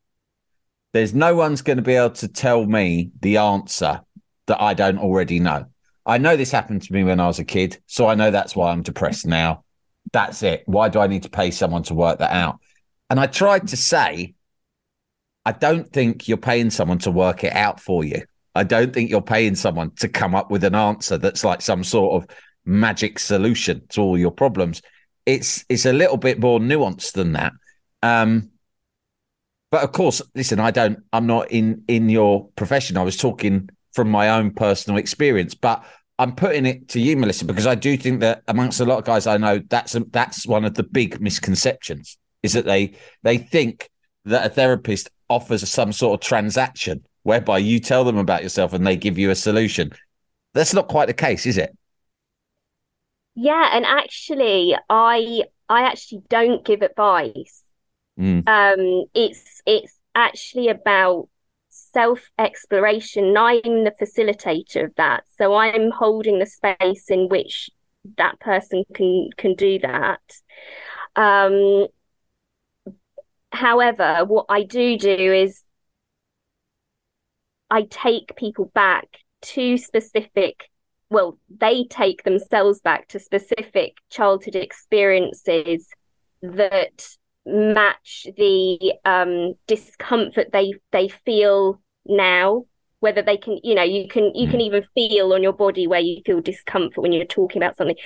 there's 0.91 1.13
no 1.13 1.33
one's 1.33 1.61
going 1.61 1.77
to 1.77 1.81
be 1.81 1.93
able 1.95 2.09
to 2.15 2.27
tell 2.27 2.65
me 2.65 3.11
the 3.21 3.37
answer 3.37 4.01
that 4.47 4.61
I 4.61 4.73
don't 4.73 4.99
already 4.99 5.39
know. 5.39 5.67
I 6.05 6.17
know 6.17 6.35
this 6.35 6.51
happened 6.51 6.81
to 6.81 6.91
me 6.91 7.05
when 7.05 7.21
I 7.21 7.27
was 7.27 7.39
a 7.39 7.45
kid. 7.45 7.81
So 7.87 8.05
I 8.05 8.15
know 8.15 8.31
that's 8.31 8.53
why 8.53 8.69
I'm 8.69 8.83
depressed 8.83 9.25
now. 9.25 9.63
That's 10.11 10.43
it. 10.43 10.63
Why 10.65 10.89
do 10.89 10.99
I 10.99 11.07
need 11.07 11.23
to 11.23 11.29
pay 11.29 11.51
someone 11.51 11.83
to 11.83 11.93
work 11.93 12.19
that 12.19 12.33
out? 12.33 12.59
And 13.09 13.17
I 13.17 13.27
tried 13.27 13.69
to 13.69 13.77
say, 13.77 14.35
I 15.45 15.53
don't 15.53 15.87
think 15.87 16.27
you're 16.27 16.35
paying 16.35 16.69
someone 16.69 16.97
to 16.99 17.11
work 17.11 17.45
it 17.45 17.53
out 17.53 17.79
for 17.79 18.03
you. 18.03 18.23
I 18.55 18.63
don't 18.63 18.93
think 18.93 19.09
you're 19.09 19.21
paying 19.21 19.55
someone 19.55 19.91
to 19.97 20.07
come 20.07 20.33
up 20.33 20.49
with 20.49 20.63
an 20.63 20.75
answer 20.75 21.17
that's 21.17 21.43
like 21.43 21.61
some 21.61 21.83
sort 21.83 22.23
of 22.23 22.29
magic 22.65 23.19
solution 23.19 23.81
to 23.89 24.01
all 24.01 24.17
your 24.17 24.31
problems. 24.31 24.81
It's 25.25 25.65
it's 25.69 25.85
a 25.85 25.93
little 25.93 26.17
bit 26.17 26.39
more 26.39 26.59
nuanced 26.59 27.13
than 27.13 27.33
that. 27.33 27.53
Um, 28.01 28.51
but 29.71 29.83
of 29.83 29.91
course, 29.91 30.21
listen, 30.35 30.59
I 30.59 30.71
don't. 30.71 30.99
I'm 31.11 31.27
not 31.27 31.51
in 31.51 31.83
in 31.87 32.09
your 32.09 32.47
profession. 32.55 32.97
I 32.97 33.03
was 33.03 33.17
talking 33.17 33.69
from 33.93 34.09
my 34.09 34.29
own 34.29 34.51
personal 34.51 34.97
experience, 34.97 35.53
but 35.55 35.83
I'm 36.17 36.33
putting 36.33 36.65
it 36.65 36.89
to 36.89 36.99
you, 36.99 37.17
Melissa, 37.17 37.45
because 37.45 37.67
I 37.67 37.75
do 37.75 37.97
think 37.97 38.21
that 38.21 38.43
amongst 38.47 38.79
a 38.79 38.85
lot 38.85 38.99
of 38.99 39.05
guys 39.05 39.27
I 39.27 39.37
know, 39.37 39.59
that's 39.69 39.95
a, 39.95 40.01
that's 40.11 40.47
one 40.47 40.63
of 40.63 40.75
the 40.75 40.83
big 40.83 41.19
misconceptions 41.19 42.17
is 42.43 42.53
that 42.53 42.65
they 42.65 42.95
they 43.23 43.37
think 43.37 43.89
that 44.25 44.45
a 44.45 44.49
therapist 44.49 45.09
offers 45.29 45.67
some 45.69 45.91
sort 45.91 46.21
of 46.21 46.25
transaction 46.25 47.03
whereby 47.25 47.57
you 47.57 47.79
tell 47.79 48.03
them 48.03 48.19
about 48.19 48.43
yourself 48.43 48.71
and 48.71 48.85
they 48.85 48.95
give 48.95 49.17
you 49.17 49.31
a 49.31 49.35
solution. 49.35 49.91
That's 50.53 50.75
not 50.75 50.87
quite 50.87 51.07
the 51.07 51.13
case, 51.13 51.47
is 51.47 51.57
it? 51.57 51.75
Yeah, 53.33 53.71
and 53.73 53.83
actually, 53.83 54.77
I 54.89 55.43
I 55.67 55.81
actually 55.81 56.21
don't 56.29 56.63
give 56.63 56.83
advice. 56.83 57.63
Mm. 58.19 58.47
Um, 58.47 59.05
it's 59.15 59.63
it's 59.65 59.99
actually 60.13 60.69
about 60.69 61.27
self 61.69 62.29
exploration. 62.37 63.35
I'm 63.35 63.83
the 63.83 63.93
facilitator 63.99 64.85
of 64.85 64.95
that, 64.97 65.23
so 65.35 65.55
I'm 65.55 65.89
holding 65.89 66.37
the 66.37 66.45
space 66.45 67.09
in 67.09 67.27
which 67.27 67.71
that 68.17 68.39
person 68.39 68.83
can 68.93 69.31
can 69.35 69.55
do 69.55 69.79
that. 69.79 70.21
Um, 71.15 71.87
however, 73.51 74.25
what 74.25 74.45
I 74.47 74.61
do 74.61 74.95
do 74.99 75.33
is 75.33 75.64
I 77.69 77.83
take 77.83 78.35
people 78.35 78.71
back 78.73 79.07
to 79.41 79.77
specific 79.77 80.69
well, 81.09 81.37
they 81.49 81.85
take 81.85 82.23
themselves 82.23 82.81
back 82.81 83.07
to 83.09 83.19
specific 83.19 83.93
childhood 84.09 84.55
experiences 84.55 85.87
that 86.41 87.07
match 87.45 88.25
the 88.35 88.93
um, 89.05 89.53
discomfort 89.67 90.47
they 90.51 90.73
they 90.91 91.09
feel 91.09 91.81
now. 92.05 92.65
Whether 93.01 93.21
they 93.21 93.37
can 93.37 93.59
you 93.63 93.75
know 93.75 93.83
you 93.83 94.07
can 94.07 94.33
you 94.33 94.47
can 94.47 94.59
hmm. 94.59 94.65
even 94.65 94.85
feel 94.95 95.33
on 95.33 95.43
your 95.43 95.53
body 95.53 95.85
where 95.85 95.99
you 95.99 96.21
feel 96.25 96.41
discomfort 96.41 96.97
when 96.97 97.13
you're 97.13 97.25
talking 97.25 97.61
about 97.61 97.77
something. 97.77 97.97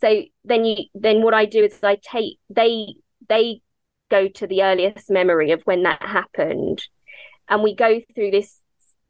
So 0.00 0.22
then 0.44 0.64
you 0.64 0.84
then 0.94 1.22
what 1.22 1.32
i 1.32 1.46
do 1.46 1.64
is 1.64 1.78
i 1.82 1.96
take 1.96 2.38
they 2.50 2.96
they 3.28 3.62
go 4.10 4.28
to 4.28 4.46
the 4.46 4.62
earliest 4.62 5.10
memory 5.10 5.52
of 5.52 5.62
when 5.64 5.84
that 5.84 6.02
happened. 6.02 6.86
And 7.48 7.62
we 7.62 7.74
go 7.74 8.00
through 8.14 8.30
this 8.30 8.61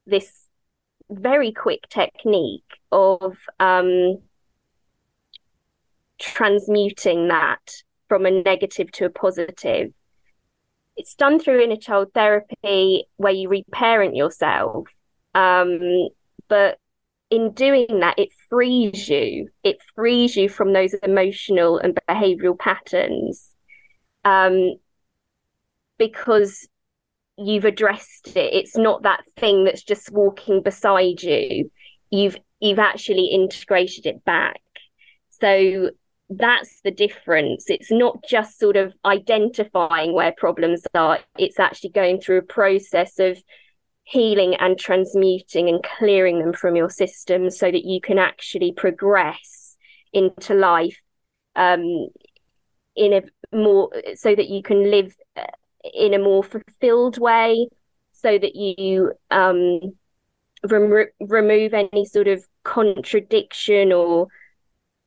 this 0.06 0.46
very 1.10 1.52
quick 1.52 1.88
technique 1.88 2.64
of 2.90 3.36
um, 3.60 4.18
transmuting 6.18 7.28
that 7.28 7.82
from 8.08 8.26
a 8.26 8.30
negative 8.30 8.90
to 8.92 9.06
a 9.06 9.10
positive. 9.10 9.92
It's 10.96 11.14
done 11.14 11.38
through 11.38 11.62
inner 11.62 11.76
child 11.76 12.08
therapy 12.14 13.04
where 13.16 13.32
you 13.32 13.48
reparent 13.48 14.14
yourself. 14.14 14.86
Um, 15.34 16.08
but 16.48 16.78
in 17.30 17.52
doing 17.52 18.00
that, 18.00 18.18
it 18.18 18.28
frees 18.50 19.08
you. 19.08 19.48
It 19.64 19.78
frees 19.94 20.36
you 20.36 20.50
from 20.50 20.74
those 20.74 20.92
emotional 20.94 21.78
and 21.78 21.98
behavioral 22.08 22.58
patterns 22.58 23.54
um, 24.24 24.74
because 25.98 26.68
you've 27.46 27.64
addressed 27.64 28.28
it. 28.28 28.54
It's 28.54 28.76
not 28.76 29.02
that 29.02 29.24
thing 29.36 29.64
that's 29.64 29.82
just 29.82 30.12
walking 30.12 30.62
beside 30.62 31.22
you. 31.22 31.70
You've 32.10 32.36
you've 32.60 32.78
actually 32.78 33.26
integrated 33.26 34.06
it 34.06 34.24
back. 34.24 34.60
So 35.28 35.90
that's 36.30 36.80
the 36.82 36.90
difference. 36.90 37.68
It's 37.68 37.90
not 37.90 38.24
just 38.28 38.58
sort 38.58 38.76
of 38.76 38.92
identifying 39.04 40.14
where 40.14 40.32
problems 40.36 40.86
are, 40.94 41.18
it's 41.38 41.58
actually 41.58 41.90
going 41.90 42.20
through 42.20 42.38
a 42.38 42.42
process 42.42 43.18
of 43.18 43.38
healing 44.04 44.54
and 44.56 44.78
transmuting 44.78 45.68
and 45.68 45.82
clearing 45.82 46.38
them 46.38 46.52
from 46.52 46.76
your 46.76 46.90
system 46.90 47.50
so 47.50 47.70
that 47.70 47.84
you 47.84 48.00
can 48.00 48.18
actually 48.18 48.72
progress 48.72 49.76
into 50.12 50.54
life 50.54 51.00
um, 51.56 52.08
in 52.96 53.12
a 53.12 53.22
more 53.56 53.90
so 54.14 54.34
that 54.34 54.48
you 54.48 54.62
can 54.62 54.90
live 54.90 55.14
uh, 55.36 55.44
in 55.94 56.14
a 56.14 56.18
more 56.18 56.42
fulfilled 56.42 57.18
way 57.18 57.68
so 58.12 58.38
that 58.38 58.54
you 58.54 59.12
um, 59.30 59.80
rem- 60.64 61.08
remove 61.20 61.74
any 61.74 62.04
sort 62.04 62.28
of 62.28 62.44
contradiction 62.64 63.92
or 63.92 64.28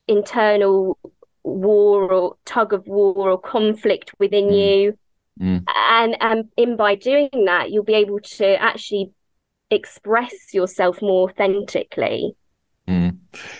internal 0.07 0.97
war 1.43 2.11
or 2.11 2.35
tug 2.45 2.73
of 2.73 2.88
war 2.88 3.29
or 3.29 3.39
conflict 3.39 4.11
within 4.19 4.45
mm. 4.45 4.59
you 4.59 4.97
mm. 5.39 5.63
and 5.75 6.17
and 6.19 6.45
in 6.57 6.75
by 6.75 6.95
doing 6.95 7.29
that 7.45 7.71
you'll 7.71 7.83
be 7.83 7.93
able 7.93 8.19
to 8.19 8.59
actually 8.61 9.11
express 9.69 10.53
yourself 10.53 11.01
more 11.01 11.29
authentically 11.29 12.35
mm. 12.88 13.15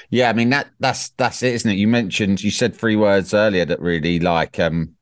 yeah 0.10 0.30
i 0.30 0.34
mean 0.34 0.50
that 0.50 0.68
that's 0.80 1.10
that's 1.10 1.44
it 1.44 1.54
isn't 1.54 1.72
it 1.72 1.76
you 1.76 1.88
mentioned 1.88 2.44
you 2.44 2.52
said 2.52 2.76
three 2.76 2.96
words 2.96 3.34
earlier 3.34 3.66
that 3.66 3.80
really 3.80 4.20
like 4.20 4.60
um 4.60 4.95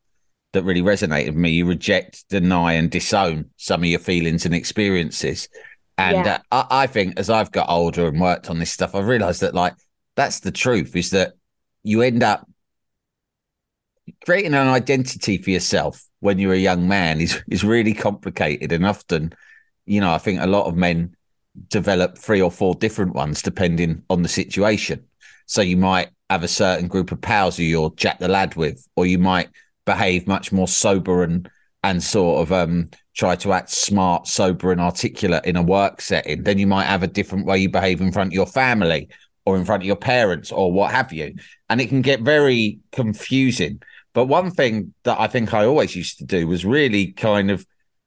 that 0.53 0.63
really 0.63 0.81
resonated 0.81 1.27
with 1.27 1.35
me. 1.35 1.51
You 1.51 1.65
reject, 1.65 2.25
deny, 2.29 2.73
and 2.73 2.89
disown 2.89 3.49
some 3.57 3.81
of 3.81 3.85
your 3.85 3.99
feelings 3.99 4.45
and 4.45 4.55
experiences. 4.55 5.49
And 5.97 6.25
yeah. 6.25 6.39
uh, 6.51 6.65
I, 6.69 6.83
I 6.83 6.87
think 6.87 7.19
as 7.19 7.29
I've 7.29 7.51
got 7.51 7.69
older 7.69 8.07
and 8.07 8.19
worked 8.19 8.49
on 8.49 8.59
this 8.59 8.71
stuff, 8.71 8.95
I've 8.95 9.07
realized 9.07 9.41
that 9.41 9.53
like 9.53 9.75
that's 10.15 10.39
the 10.39 10.51
truth 10.51 10.95
is 10.95 11.09
that 11.11 11.33
you 11.83 12.01
end 12.01 12.23
up 12.23 12.47
creating 14.25 14.53
an 14.53 14.67
identity 14.67 15.37
for 15.37 15.49
yourself 15.49 16.03
when 16.19 16.39
you're 16.39 16.53
a 16.53 16.57
young 16.57 16.87
man 16.87 17.21
is 17.21 17.41
is 17.49 17.63
really 17.63 17.93
complicated 17.93 18.71
and 18.71 18.85
often 18.85 19.33
you 19.85 20.01
know 20.01 20.11
i 20.11 20.17
think 20.17 20.41
a 20.41 20.47
lot 20.47 20.65
of 20.65 20.75
men 20.75 21.15
develop 21.69 22.17
three 22.17 22.41
or 22.41 22.51
four 22.51 22.75
different 22.75 23.13
ones 23.13 23.41
depending 23.41 24.01
on 24.09 24.21
the 24.21 24.29
situation 24.29 25.03
so 25.45 25.61
you 25.61 25.77
might 25.77 26.09
have 26.29 26.43
a 26.43 26.47
certain 26.47 26.87
group 26.87 27.11
of 27.11 27.21
pals 27.21 27.57
who 27.57 27.63
you're 27.63 27.93
jack 27.95 28.19
the 28.19 28.27
lad 28.27 28.55
with 28.55 28.85
or 28.95 29.05
you 29.05 29.17
might 29.17 29.49
behave 29.85 30.27
much 30.27 30.51
more 30.51 30.67
sober 30.67 31.23
and 31.23 31.49
and 31.83 32.01
sort 32.01 32.41
of 32.41 32.51
um, 32.51 32.89
try 33.13 33.35
to 33.35 33.51
act 33.51 33.69
smart, 33.69 34.25
sober, 34.27 34.71
and 34.71 34.79
articulate 34.79 35.45
in 35.45 35.57
a 35.57 35.61
work 35.61 36.01
setting, 36.01 36.43
then 36.43 36.57
you 36.57 36.65
might 36.65 36.85
have 36.85 37.03
a 37.03 37.07
different 37.07 37.45
way 37.45 37.57
you 37.57 37.69
behave 37.69 37.99
in 38.01 38.11
front 38.11 38.29
of 38.29 38.33
your 38.33 38.45
family 38.45 39.09
or 39.45 39.57
in 39.57 39.65
front 39.65 39.83
of 39.83 39.87
your 39.87 39.97
parents 39.97 40.51
or 40.51 40.71
what 40.71 40.91
have 40.91 41.11
you. 41.11 41.35
And 41.69 41.81
it 41.81 41.89
can 41.89 42.01
get 42.01 42.21
very 42.21 42.79
confusing. 42.93 43.81
But 44.13 44.25
one 44.25 44.51
thing 44.51 44.93
that 45.03 45.19
I 45.19 45.27
think 45.27 45.53
I 45.53 45.65
always 45.65 45.95
used 45.95 46.19
to 46.19 46.25
do 46.25 46.47
was 46.47 46.65
really 46.65 47.07
kind 47.11 47.51
of 47.51 47.65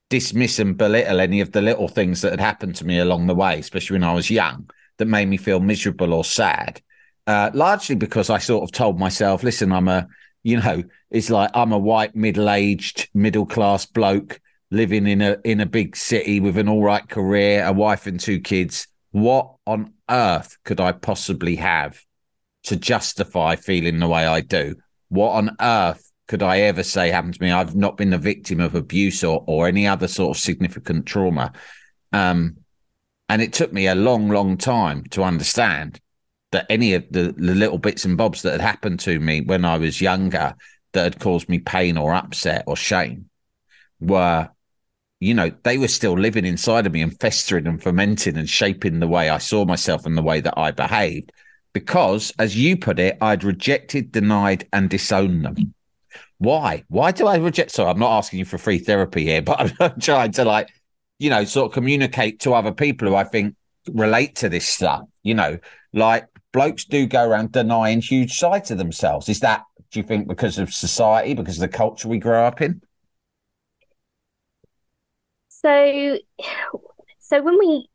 dismiss 0.09 0.59
and 0.59 0.77
belittle 0.77 1.21
any 1.21 1.41
of 1.41 1.53
the 1.53 1.61
little 1.61 1.89
things 1.89 2.23
that 2.23 2.31
had 2.31 2.41
happened 2.41 2.77
to 2.77 2.87
me 2.87 2.99
along 2.99 3.27
the 3.27 3.35
way, 3.35 3.59
especially 3.59 3.97
when 3.97 4.05
I 4.05 4.15
was 4.15 4.31
young, 4.31 4.71
that 4.97 5.07
made 5.07 5.29
me 5.29 5.37
feel 5.37 5.61
miserable 5.61 6.15
or 6.15 6.25
sad. 6.25 6.81
Uh, 7.27 7.51
largely 7.53 7.97
because 7.97 8.31
I 8.31 8.39
sort 8.39 8.63
of 8.63 8.73
told 8.73 8.99
myself, 8.99 9.43
listen, 9.43 9.73
I'm 9.73 9.89
a 9.89 10.07
you 10.47 10.61
know, 10.61 10.85
it's 11.11 11.29
like 11.29 11.51
I'm 11.55 11.73
a 11.73 11.79
white, 11.79 12.15
middle-aged, 12.15 13.09
middle-class 13.13 13.87
bloke 13.87 14.41
living 14.71 15.09
in 15.09 15.21
a 15.21 15.39
in 15.43 15.61
a 15.61 15.67
big 15.67 15.97
city 15.97 16.39
with 16.39 16.57
an 16.57 16.69
all 16.69 16.85
right 16.85 17.09
career, 17.09 17.65
a 17.65 17.73
wife 17.73 18.07
and 18.07 18.21
two 18.21 18.39
kids. 18.39 18.87
What 19.11 19.57
on 19.67 19.93
earth 20.09 20.57
could 20.63 20.81
I 20.81 20.93
possibly 20.93 21.57
have 21.57 22.01
to 22.65 22.77
justify 22.77 23.57
feeling 23.57 23.99
the 23.99 24.07
way 24.07 24.25
I 24.25 24.41
do? 24.41 24.77
What 25.09 25.33
on 25.33 25.57
earth 25.61 26.13
could 26.29 26.45
I 26.45 26.61
ever 26.61 26.85
say 26.85 27.11
happened 27.11 27.35
to 27.35 27.43
me? 27.43 27.51
I've 27.51 27.75
not 27.75 27.97
been 27.97 28.11
the 28.11 28.19
victim 28.19 28.61
of 28.61 28.77
abuse 28.77 29.25
or 29.25 29.43
or 29.49 29.67
any 29.67 29.85
other 29.89 30.07
sort 30.07 30.37
of 30.37 30.41
significant 30.41 31.07
trauma. 31.07 31.55
Um, 32.13 32.59
and 33.29 33.43
it 33.43 33.53
took 33.53 33.73
me 33.73 33.89
a 33.89 33.97
long, 33.97 34.29
long 34.29 34.59
time 34.59 35.03
to 35.11 35.25
understand 35.25 36.01
that 36.57 36.67
any 36.71 36.95
of 36.95 37.05
the, 37.11 37.35
the 37.37 37.55
little 37.55 37.79
bits 37.79 38.07
and 38.07 38.17
bobs 38.17 38.43
that 38.43 38.53
had 38.53 38.61
happened 38.61 38.99
to 39.01 39.21
me 39.21 39.43
when 39.43 39.65
I 39.65 39.77
was 39.77 40.01
younger 40.01 40.55
that 40.93 41.05
had 41.05 41.21
caused 41.21 41.49
me 41.49 41.59
pain 41.59 41.99
or 41.99 42.15
upset 42.15 42.65
or 42.67 42.77
shame 42.77 43.29
were, 44.01 44.49
you 45.21 45.35
know, 45.35 45.53
they 45.65 45.77
were 45.77 45.89
still 45.89 46.19
living 46.19 46.47
inside 46.47 46.87
of 46.87 46.93
me 46.93 47.03
and 47.03 47.19
festering 47.21 47.67
and 47.67 47.83
fermenting 47.83 48.39
and 48.39 48.49
shaping 48.49 48.99
the 48.99 49.07
way 49.07 49.29
I 49.29 49.39
saw 49.39 49.67
myself 49.67 50.07
and 50.07 50.17
the 50.17 50.23
way 50.23 50.41
that 50.41 50.59
I 50.59 50.71
behaved. 50.71 51.31
Because, 51.75 52.33
as 52.39 52.57
you 52.57 52.79
put 52.79 52.99
it, 52.99 53.19
I'd 53.21 53.45
rejected, 53.45 54.11
denied, 54.11 54.67
and 54.73 54.89
disowned 54.89 55.45
them. 55.45 55.75
Why? 56.39 56.85
Why 56.89 57.13
do 57.13 57.27
I 57.27 57.37
reject? 57.37 57.71
So 57.71 57.87
I'm 57.87 57.99
not 57.99 58.17
asking 58.17 58.39
you 58.39 58.47
for 58.47 58.57
free 58.57 58.79
therapy 58.79 59.25
here, 59.25 59.43
but 59.43 59.75
I'm 59.79 60.01
trying 60.01 60.33
to 60.33 60.45
like, 60.45 60.71
you 61.19 61.29
know, 61.29 61.45
sort 61.45 61.67
of 61.67 61.75
communicate 61.75 62.41
to 62.41 62.55
other 62.55 62.73
people 62.73 63.09
who 63.09 63.15
I 63.15 63.25
think 63.25 63.57
relate 63.93 64.37
to 64.37 64.49
this 64.49 64.67
stuff. 64.67 65.03
You 65.23 65.35
know, 65.35 65.59
like 65.93 66.27
blokes 66.57 66.87
do 66.87 67.07
go 67.07 67.29
around 67.29 67.53
denying 67.53 68.01
huge 68.01 68.39
sides 68.39 68.71
of 68.71 68.79
themselves. 68.79 69.29
Is 69.29 69.41
that, 69.41 69.65
do 69.91 70.01
you 70.01 70.03
think, 70.03 70.27
because 70.27 70.59
of 70.59 70.73
society, 70.73 71.35
because 71.35 71.57
of 71.57 71.71
the 71.71 71.77
culture 71.77 72.09
we 72.09 72.19
grow 72.19 72.47
up 72.47 72.63
in? 72.63 72.81
So, 75.51 76.17
so 77.19 77.43
when 77.43 77.59
we, 77.59 77.91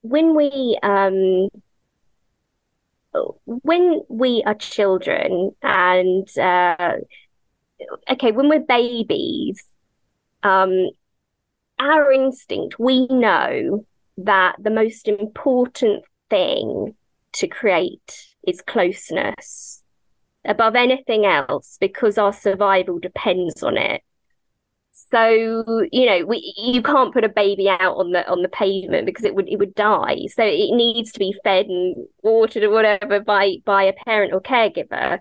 when 0.00 0.34
we, 0.34 0.78
um, 0.82 1.50
when 3.44 4.00
we 4.08 4.42
are 4.46 4.54
children 4.54 5.50
and 5.62 6.38
uh, 6.38 6.96
okay, 8.10 8.32
when 8.32 8.48
we're 8.48 8.60
babies, 8.60 9.62
um, 10.42 10.88
our 11.78 12.10
instinct, 12.12 12.78
we 12.78 13.06
know 13.08 13.84
that 14.16 14.56
the 14.58 14.70
most 14.70 15.06
important 15.06 16.02
thing 16.30 16.94
to 17.34 17.46
create 17.46 18.26
is 18.46 18.60
closeness 18.62 19.82
above 20.44 20.74
anything 20.74 21.26
else 21.26 21.76
because 21.80 22.18
our 22.18 22.32
survival 22.32 22.98
depends 22.98 23.62
on 23.62 23.76
it. 23.76 24.02
So 24.92 25.64
you 25.90 26.06
know, 26.06 26.24
we 26.24 26.54
you 26.56 26.82
can't 26.82 27.12
put 27.12 27.24
a 27.24 27.28
baby 27.28 27.68
out 27.68 27.96
on 27.96 28.12
the 28.12 28.28
on 28.28 28.42
the 28.42 28.48
pavement 28.48 29.06
because 29.06 29.24
it 29.24 29.34
would 29.34 29.48
it 29.48 29.56
would 29.56 29.74
die. 29.74 30.26
So 30.28 30.44
it 30.44 30.74
needs 30.74 31.12
to 31.12 31.18
be 31.18 31.34
fed 31.42 31.66
and 31.66 31.96
watered 32.22 32.62
or 32.62 32.70
whatever 32.70 33.20
by 33.20 33.56
by 33.64 33.84
a 33.84 33.92
parent 33.92 34.32
or 34.32 34.40
caregiver. 34.40 35.18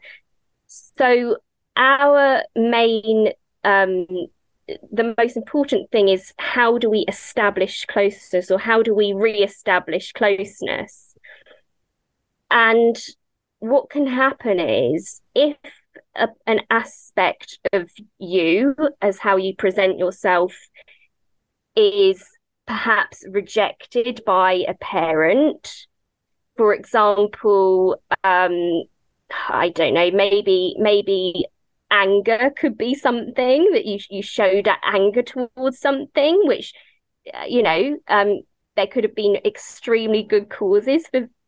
So 0.68 1.38
our 1.76 2.44
main 2.56 3.30
um, 3.64 4.06
the 4.92 5.16
most 5.18 5.36
important 5.36 5.90
thing 5.92 6.10
is 6.10 6.34
how 6.38 6.78
do 6.78 6.90
we 6.90 7.06
establish 7.08 7.86
closeness 7.86 8.52
or 8.52 8.60
how 8.60 8.84
do 8.84 8.94
we 8.94 9.14
re-establish 9.14 10.12
closeness 10.14 11.09
and 12.52 12.98
what 13.60 13.90
can 13.90 14.08
happen 14.08 14.60
is 14.60 15.22
if 15.36 15.58
a, 16.16 16.30
an 16.48 16.62
aspect 16.70 17.60
of 17.74 17.90
you 18.18 18.76
as 19.02 19.20
how 19.20 19.38
you 19.38 19.56
present 19.56 19.98
yourself 19.98 20.56
is 21.76 22.24
perhaps 22.66 23.26
rejected 23.30 24.22
by 24.26 24.64
a 24.68 24.74
parent 24.76 25.88
for 26.56 26.74
example 26.74 28.02
um 28.24 28.84
i 29.50 29.70
don't 29.74 29.94
know 29.94 30.12
maybe 30.12 30.76
maybe 30.78 31.46
anger 31.92 32.52
could 32.56 32.78
be 32.78 32.94
something 32.94 33.72
that 33.72 33.86
you 33.86 34.00
you 34.10 34.22
showed 34.22 34.68
anger 34.84 35.24
towards 35.24 35.80
something 35.80 36.40
which 36.46 36.74
uh, 37.34 37.46
you 37.48 37.64
know 37.64 37.98
um 38.08 38.42
there 38.76 38.88
could 38.88 39.04
have 39.04 39.16
been 39.16 39.36
extremely 39.46 40.24
good 40.24 40.50
causes 40.50 41.08
for 41.08 41.28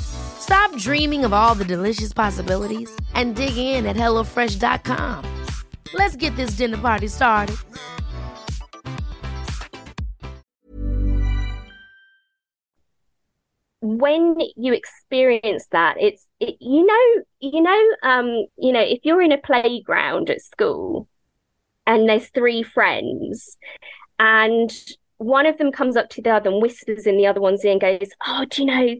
Stop 0.00 0.74
dreaming 0.76 1.24
of 1.24 1.32
all 1.32 1.54
the 1.54 1.64
delicious 1.64 2.12
possibilities 2.12 2.90
and 3.14 3.36
dig 3.36 3.56
in 3.56 3.86
at 3.86 3.96
HelloFresh.com. 3.96 5.24
Let's 5.94 6.16
get 6.16 6.34
this 6.36 6.52
dinner 6.52 6.78
party 6.78 7.08
started. 7.08 7.56
when 13.82 14.36
you 14.56 14.74
experience 14.74 15.66
that 15.72 15.96
it's 15.98 16.26
it, 16.38 16.54
you 16.60 16.84
know 16.84 17.22
you 17.40 17.62
know 17.62 17.90
um 18.02 18.46
you 18.58 18.72
know 18.72 18.80
if 18.80 19.00
you're 19.04 19.22
in 19.22 19.32
a 19.32 19.38
playground 19.38 20.28
at 20.28 20.42
school 20.42 21.08
and 21.86 22.06
there's 22.06 22.28
three 22.28 22.62
friends 22.62 23.56
and 24.18 24.70
one 25.16 25.46
of 25.46 25.56
them 25.56 25.72
comes 25.72 25.96
up 25.96 26.10
to 26.10 26.20
the 26.20 26.30
other 26.30 26.50
and 26.50 26.60
whispers 26.60 27.06
in 27.06 27.16
the 27.16 27.26
other 27.26 27.40
one's 27.40 27.64
ear 27.64 27.72
and 27.72 27.80
goes 27.80 28.10
oh 28.26 28.44
do 28.50 28.62
you 28.62 28.66
know 28.66 28.94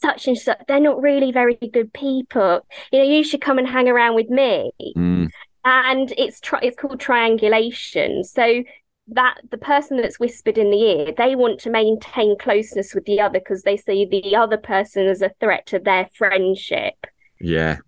such 0.00 0.26
and 0.26 0.38
such 0.38 0.60
they're 0.68 0.80
not 0.80 1.00
really 1.00 1.32
very 1.32 1.54
good 1.72 1.92
people. 1.92 2.66
You 2.92 2.98
know 2.98 3.04
you 3.04 3.24
should 3.24 3.40
come 3.40 3.58
and 3.58 3.68
hang 3.68 3.88
around 3.88 4.14
with 4.14 4.28
me. 4.28 4.72
Mm. 4.96 5.28
and 5.64 6.12
it's 6.16 6.40
tri- 6.40 6.60
it's 6.62 6.76
called 6.76 7.00
triangulation. 7.00 8.24
So 8.24 8.62
that 9.08 9.38
the 9.50 9.58
person 9.58 9.96
that's 9.96 10.20
whispered 10.20 10.58
in 10.58 10.70
the 10.70 10.82
ear 10.82 11.12
they 11.16 11.34
want 11.34 11.58
to 11.60 11.70
maintain 11.70 12.36
closeness 12.38 12.94
with 12.94 13.04
the 13.06 13.20
other 13.20 13.38
because 13.38 13.62
they 13.62 13.76
see 13.76 14.04
the 14.04 14.36
other 14.36 14.58
person 14.58 15.06
as 15.06 15.22
a 15.22 15.32
threat 15.40 15.66
to 15.66 15.78
their 15.78 16.08
friendship. 16.14 16.94
Yeah. 17.40 17.78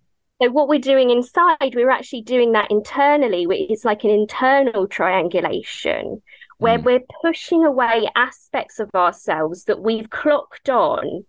So 0.41 0.49
what 0.49 0.67
we're 0.67 0.79
doing 0.79 1.11
inside 1.11 1.75
we're 1.75 1.91
actually 1.91 2.23
doing 2.23 2.53
that 2.53 2.71
internally 2.71 3.45
it's 3.49 3.85
like 3.85 4.03
an 4.03 4.09
internal 4.09 4.87
triangulation 4.87 6.23
where 6.57 6.79
mm. 6.79 6.83
we're 6.83 7.03
pushing 7.21 7.63
away 7.63 8.09
aspects 8.15 8.79
of 8.79 8.89
ourselves 8.95 9.65
that 9.65 9.81
we've 9.81 10.09
clocked 10.09 10.69
on 10.69 11.25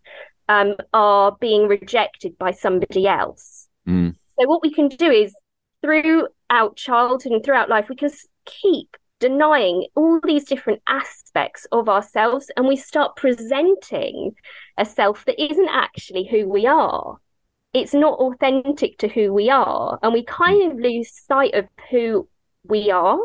um, 0.48 0.74
are 0.92 1.36
being 1.40 1.68
rejected 1.68 2.36
by 2.38 2.50
somebody 2.50 3.06
else 3.06 3.68
mm. 3.88 4.14
so 4.38 4.48
what 4.48 4.62
we 4.62 4.72
can 4.72 4.88
do 4.88 5.10
is 5.10 5.34
throughout 5.82 6.76
childhood 6.76 7.32
and 7.32 7.44
throughout 7.44 7.68
life 7.68 7.88
we 7.88 7.96
can 7.96 8.10
keep 8.44 8.96
denying 9.22 9.86
all 9.94 10.18
these 10.24 10.44
different 10.44 10.82
aspects 10.88 11.64
of 11.70 11.88
ourselves 11.88 12.50
and 12.56 12.66
we 12.66 12.74
start 12.74 13.14
presenting 13.14 14.32
a 14.76 14.84
self 14.84 15.24
that 15.26 15.40
isn't 15.40 15.68
actually 15.68 16.26
who 16.26 16.48
we 16.48 16.66
are. 16.66 17.18
It's 17.72 17.94
not 17.94 18.18
authentic 18.18 18.98
to 18.98 19.08
who 19.08 19.32
we 19.32 19.48
are. 19.48 20.00
And 20.02 20.12
we 20.12 20.24
kind 20.24 20.72
of 20.72 20.78
lose 20.78 21.12
sight 21.12 21.54
of 21.54 21.66
who 21.88 22.28
we 22.64 22.90
are. 22.90 23.20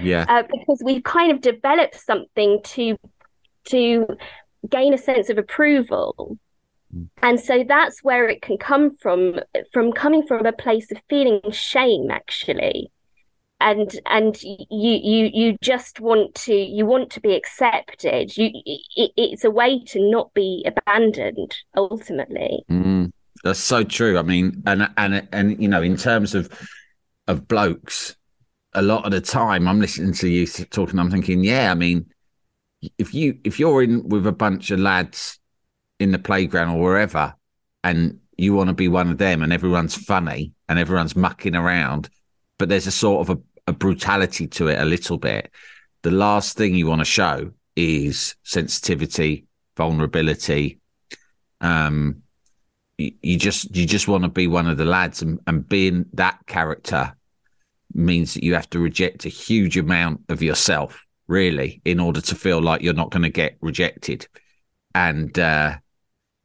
Yeah. 0.00 0.26
Uh, 0.28 0.44
because 0.44 0.80
we've 0.84 1.02
kind 1.02 1.32
of 1.32 1.40
developed 1.40 1.96
something 1.96 2.60
to 2.62 2.96
to 3.66 4.06
gain 4.66 4.94
a 4.94 4.98
sense 4.98 5.30
of 5.30 5.38
approval. 5.38 6.38
And 7.22 7.38
so 7.38 7.64
that's 7.66 8.02
where 8.02 8.28
it 8.28 8.42
can 8.42 8.56
come 8.56 8.96
from, 8.96 9.40
from 9.72 9.92
coming 9.92 10.26
from 10.26 10.46
a 10.46 10.52
place 10.52 10.90
of 10.90 10.98
feeling 11.10 11.40
shame, 11.50 12.10
actually. 12.10 12.90
And 13.58 13.90
and 14.04 14.40
you 14.42 14.60
you 14.70 15.30
you 15.32 15.56
just 15.62 15.98
want 15.98 16.34
to 16.34 16.54
you 16.54 16.84
want 16.84 17.10
to 17.12 17.20
be 17.20 17.34
accepted. 17.34 18.36
You 18.36 18.50
it, 18.54 19.12
it's 19.16 19.44
a 19.44 19.50
way 19.50 19.82
to 19.84 20.10
not 20.10 20.32
be 20.34 20.62
abandoned 20.66 21.56
ultimately. 21.74 22.64
Mm, 22.70 23.12
that's 23.42 23.58
so 23.58 23.82
true. 23.82 24.18
I 24.18 24.22
mean 24.22 24.62
and 24.66 24.88
and 24.98 25.26
and 25.32 25.62
you 25.62 25.68
know 25.68 25.80
in 25.80 25.96
terms 25.96 26.34
of 26.34 26.50
of 27.28 27.48
blokes 27.48 28.14
a 28.74 28.82
lot 28.82 29.04
of 29.06 29.10
the 29.10 29.20
time 29.20 29.66
i'm 29.66 29.80
listening 29.80 30.12
to 30.12 30.28
you 30.28 30.46
talking 30.46 30.98
i'm 30.98 31.10
thinking 31.10 31.42
yeah 31.42 31.70
i 31.70 31.74
mean 31.74 32.06
if 32.98 33.14
you 33.14 33.38
if 33.44 33.58
you're 33.58 33.82
in 33.82 34.08
with 34.08 34.26
a 34.26 34.32
bunch 34.32 34.70
of 34.70 34.80
lads 34.80 35.38
in 35.98 36.12
the 36.12 36.18
playground 36.18 36.76
or 36.76 36.80
wherever 36.80 37.34
and 37.84 38.18
you 38.36 38.54
want 38.54 38.68
to 38.68 38.74
be 38.74 38.88
one 38.88 39.10
of 39.10 39.18
them 39.18 39.42
and 39.42 39.52
everyone's 39.52 39.94
funny 39.94 40.52
and 40.68 40.78
everyone's 40.78 41.16
mucking 41.16 41.56
around 41.56 42.10
but 42.58 42.68
there's 42.68 42.86
a 42.86 42.92
sort 42.92 43.28
of 43.28 43.36
a, 43.36 43.70
a 43.70 43.72
brutality 43.72 44.46
to 44.46 44.68
it 44.68 44.80
a 44.80 44.84
little 44.84 45.18
bit. 45.18 45.50
The 46.02 46.10
last 46.10 46.56
thing 46.56 46.74
you 46.74 46.86
want 46.86 47.00
to 47.00 47.04
show 47.06 47.50
is 47.74 48.34
sensitivity, 48.44 49.46
vulnerability. 49.76 50.80
Um, 51.60 52.22
you, 52.98 53.12
you 53.22 53.38
just 53.38 53.74
you 53.76 53.86
just 53.86 54.08
want 54.08 54.24
to 54.24 54.30
be 54.30 54.46
one 54.46 54.68
of 54.68 54.78
the 54.78 54.84
lads, 54.84 55.22
and, 55.22 55.40
and 55.46 55.68
being 55.68 56.06
that 56.14 56.38
character 56.46 57.14
means 57.92 58.34
that 58.34 58.44
you 58.44 58.54
have 58.54 58.70
to 58.70 58.78
reject 58.78 59.24
a 59.24 59.30
huge 59.30 59.76
amount 59.76 60.20
of 60.28 60.42
yourself, 60.42 61.05
really, 61.28 61.80
in 61.84 62.00
order 62.00 62.20
to 62.20 62.34
feel 62.34 62.60
like 62.60 62.82
you're 62.82 62.94
not 62.94 63.10
going 63.10 63.22
to 63.22 63.28
get 63.28 63.56
rejected. 63.60 64.26
And 64.94 65.38
uh, 65.38 65.76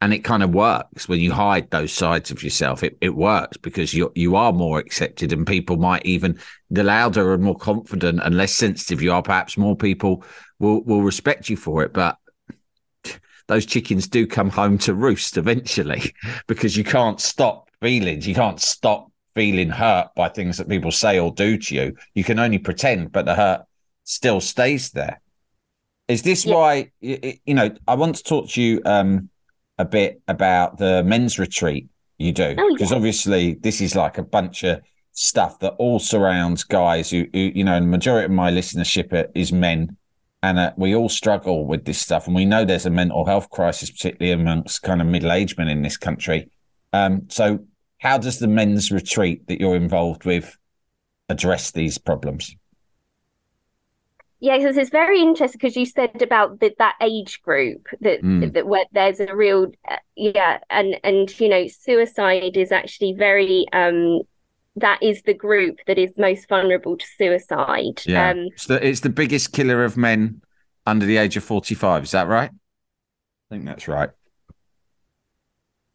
and 0.02 0.14
it 0.14 0.24
kind 0.24 0.42
of 0.42 0.50
works 0.50 1.08
when 1.08 1.20
you 1.20 1.32
hide 1.32 1.70
those 1.70 1.94
sides 1.94 2.32
of 2.32 2.44
yourself. 2.44 2.84
It 2.84 2.98
it 3.02 3.16
works 3.16 3.58
because 3.58 3.94
you 3.94 4.12
you 4.16 4.36
are 4.36 4.52
more 4.52 4.80
accepted, 4.80 5.32
and 5.32 5.46
people 5.46 5.78
might 5.78 6.06
even 6.06 6.40
the 6.70 6.84
louder 6.84 7.34
and 7.34 7.44
more 7.44 7.58
confident 7.58 8.20
and 8.24 8.36
less 8.36 8.56
sensitive 8.56 9.02
you 9.02 9.12
are, 9.12 9.22
perhaps 9.22 9.58
more 9.58 9.76
people 9.76 10.24
will 10.60 10.84
will 10.84 11.04
respect 11.04 11.50
you 11.50 11.56
for 11.56 11.84
it. 11.84 11.94
But 11.94 12.18
those 13.48 13.66
chickens 13.66 14.08
do 14.08 14.26
come 14.26 14.50
home 14.50 14.78
to 14.80 14.94
roost 14.94 15.38
eventually 15.38 16.14
because 16.48 16.76
you 16.76 16.84
can't 16.84 17.22
stop 17.22 17.70
feelings, 17.82 18.28
you 18.28 18.34
can't 18.34 18.60
stop 18.60 19.12
feeling 19.36 19.70
hurt 19.70 20.10
by 20.16 20.30
things 20.30 20.58
that 20.58 20.68
people 20.68 20.92
say 20.92 21.20
or 21.20 21.32
do 21.32 21.58
to 21.58 21.76
you. 21.76 21.96
You 22.16 22.24
can 22.24 22.40
only 22.40 22.58
pretend, 22.58 23.12
but 23.12 23.26
the 23.26 23.36
hurt 23.36 23.62
still 24.12 24.42
stays 24.42 24.92
there. 24.92 25.22
Is 26.08 26.24
this 26.24 26.46
yeah. 26.46 26.54
why 26.54 26.92
you 27.00 27.54
know? 27.54 27.72
I 27.88 27.96
want 27.96 28.16
to 28.18 28.24
talk 28.24 28.50
to 28.50 28.62
you 28.62 28.82
um, 28.86 29.30
a 29.78 29.86
bit 29.86 30.22
about 30.28 30.78
the 30.78 31.04
men's 31.04 31.40
retreat 31.40 31.88
you 32.18 32.32
do 32.32 32.56
because 32.74 32.92
oh, 32.92 32.96
yeah. 32.96 32.98
obviously 32.98 33.54
this 33.56 33.80
is 33.82 33.96
like 33.96 34.18
a 34.18 34.24
bunch 34.24 34.64
of 34.64 34.82
stuff 35.14 35.60
that 35.60 35.74
all 35.74 36.00
surrounds 36.00 36.64
guys 36.64 37.10
who, 37.10 37.26
who 37.34 37.40
you 37.40 37.64
know, 37.64 37.80
the 37.80 37.86
majority 37.86 38.26
of 38.26 38.32
my 38.32 38.52
listenership 38.52 39.30
is 39.34 39.54
men, 39.54 39.96
and 40.44 40.60
uh, 40.60 40.74
we 40.76 40.96
all 40.96 41.10
struggle 41.10 41.66
with 41.66 41.86
this 41.86 42.00
stuff, 42.00 42.28
and 42.28 42.36
we 42.36 42.46
know 42.46 42.66
there's 42.66 42.86
a 42.86 42.90
mental 42.90 43.26
health 43.26 43.50
crisis, 43.50 43.90
particularly 43.90 44.34
amongst 44.34 44.82
kind 44.82 45.02
of 45.02 45.08
middle-aged 45.08 45.58
men 45.58 45.70
in 45.70 45.82
this 45.82 45.98
country. 45.98 46.50
Um, 46.92 47.28
so, 47.30 47.60
how 48.00 48.18
does 48.18 48.40
the 48.40 48.48
men's 48.48 48.92
retreat 48.92 49.48
that 49.48 49.62
you're 49.62 49.76
involved 49.76 50.26
with 50.26 50.58
address 51.30 51.72
these 51.72 51.98
problems? 51.98 52.56
Yeah, 54.42 54.58
because 54.58 54.76
it's 54.76 54.90
very 54.90 55.22
interesting 55.22 55.60
because 55.62 55.78
you 55.78 55.86
said 55.86 56.20
about 56.20 56.60
the, 56.60 56.74
that 56.80 56.96
age 57.00 57.44
group 57.44 57.88
that 58.02 58.24
mm. 58.24 58.52
that 58.54 58.66
where 58.66 58.86
there's 58.92 59.20
a 59.20 59.36
real 59.36 59.72
uh, 59.88 59.98
yeah, 60.16 60.58
and 60.72 60.96
and 61.04 61.40
you 61.40 61.48
know 61.48 61.68
suicide 61.68 62.58
is 62.58 62.72
actually 62.72 63.14
very 63.14 63.68
um 63.72 64.22
that 64.78 65.02
is 65.04 65.22
the 65.24 65.36
group 65.36 65.78
that 65.86 66.00
is 66.00 66.12
most 66.18 66.50
vulnerable 66.50 66.98
to 66.98 67.06
suicide. 67.18 68.02
Yeah, 68.04 68.32
um, 68.32 68.48
it's 68.48 68.66
the 68.66 68.86
it's 68.86 69.02
the 69.02 69.10
biggest 69.10 69.54
killer 69.54 69.84
of 69.84 69.96
men 69.96 70.42
under 70.88 71.06
the 71.06 71.18
age 71.18 71.38
of 71.38 71.44
forty 71.44 71.76
five. 71.76 72.04
Is 72.04 72.12
that 72.12 72.28
right? 72.28 72.50
I 72.50 73.48
think 73.52 73.66
that's 73.66 73.88
right. 73.88 74.10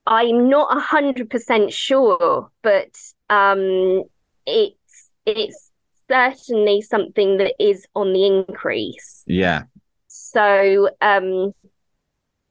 I'm 0.06 0.48
not 0.48 0.76
a 0.76 0.78
hundred 0.78 1.30
percent 1.30 1.72
sure, 1.72 2.52
but 2.62 2.96
um, 3.28 4.04
it's 4.46 5.10
it's 5.24 5.65
certainly 6.08 6.82
something 6.82 7.38
that 7.38 7.54
is 7.58 7.86
on 7.94 8.12
the 8.12 8.26
increase. 8.26 9.22
Yeah. 9.26 9.64
So, 10.08 10.88
um, 11.00 11.52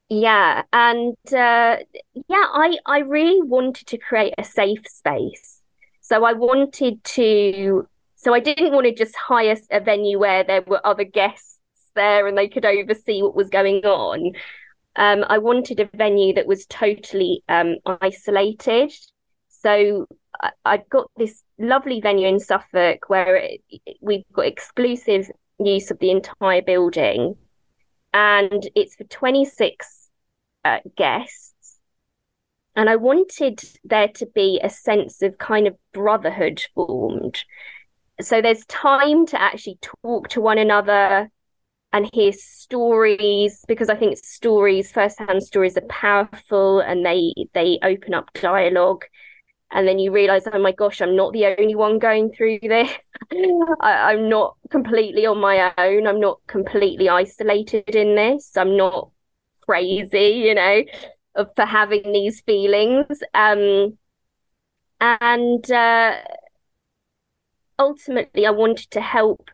yeah, 0.08 0.62
and 0.72 1.16
uh, 1.26 1.76
yeah, 2.28 2.46
I 2.52 2.78
I 2.86 2.98
really 2.98 3.42
wanted 3.42 3.88
to 3.88 3.98
create 3.98 4.34
a 4.38 4.44
safe 4.44 4.86
space. 4.86 5.60
So 6.00 6.24
I 6.24 6.32
wanted 6.32 7.02
to. 7.02 7.88
So 8.14 8.32
I 8.32 8.40
didn't 8.40 8.72
want 8.72 8.86
to 8.86 8.94
just 8.94 9.14
hire 9.16 9.56
a 9.70 9.80
venue 9.80 10.18
where 10.18 10.42
there 10.44 10.62
were 10.62 10.84
other 10.86 11.04
guests 11.04 11.58
there 11.94 12.26
and 12.26 12.38
they 12.38 12.48
could 12.48 12.64
oversee 12.64 13.22
what 13.22 13.34
was 13.34 13.50
going 13.50 13.84
on. 13.84 14.32
Um, 14.96 15.24
I 15.28 15.38
wanted 15.38 15.80
a 15.80 15.90
venue 15.94 16.34
that 16.34 16.46
was 16.46 16.66
totally 16.66 17.42
um, 17.48 17.76
isolated. 18.00 18.92
So 19.48 20.06
I've 20.64 20.88
got 20.88 21.10
this 21.16 21.42
lovely 21.58 22.00
venue 22.00 22.28
in 22.28 22.40
Suffolk 22.40 23.08
where 23.08 23.36
it, 23.36 23.60
we've 24.00 24.24
got 24.32 24.46
exclusive 24.46 25.30
use 25.58 25.90
of 25.90 25.98
the 25.98 26.10
entire 26.10 26.62
building, 26.62 27.36
and 28.12 28.68
it's 28.74 28.94
for 28.94 29.04
26 29.04 30.10
uh, 30.64 30.78
guests. 30.96 31.78
And 32.74 32.90
I 32.90 32.96
wanted 32.96 33.60
there 33.84 34.08
to 34.08 34.26
be 34.26 34.60
a 34.62 34.68
sense 34.68 35.22
of 35.22 35.38
kind 35.38 35.66
of 35.66 35.76
brotherhood 35.92 36.62
formed. 36.74 37.42
So 38.20 38.42
there's 38.42 38.66
time 38.66 39.26
to 39.26 39.40
actually 39.40 39.78
talk 40.02 40.28
to 40.28 40.40
one 40.40 40.58
another 40.58 41.30
and 41.92 42.10
hear 42.12 42.32
stories 42.32 43.64
because 43.66 43.88
I 43.88 43.94
think 43.96 44.18
stories, 44.18 44.92
first-hand 44.92 45.42
stories, 45.42 45.78
are 45.78 45.86
powerful 45.88 46.80
and 46.80 47.04
they 47.04 47.32
they 47.54 47.78
open 47.82 48.12
up 48.12 48.30
dialogue 48.34 49.04
and 49.70 49.86
then 49.86 49.98
you 49.98 50.12
realize 50.12 50.44
oh 50.52 50.58
my 50.58 50.72
gosh 50.72 51.00
i'm 51.00 51.16
not 51.16 51.32
the 51.32 51.46
only 51.46 51.74
one 51.74 51.98
going 51.98 52.30
through 52.32 52.58
this 52.62 52.90
I, 53.80 54.12
i'm 54.12 54.28
not 54.28 54.56
completely 54.70 55.26
on 55.26 55.38
my 55.38 55.72
own 55.78 56.06
i'm 56.06 56.20
not 56.20 56.40
completely 56.46 57.08
isolated 57.08 57.94
in 57.94 58.14
this 58.14 58.56
i'm 58.56 58.76
not 58.76 59.10
crazy 59.62 60.42
you 60.46 60.54
know 60.54 60.82
for 61.54 61.66
having 61.66 62.12
these 62.12 62.40
feelings 62.40 63.18
um 63.34 63.98
and 65.00 65.70
uh 65.70 66.14
ultimately 67.78 68.46
i 68.46 68.50
wanted 68.50 68.90
to 68.92 69.00
help 69.00 69.50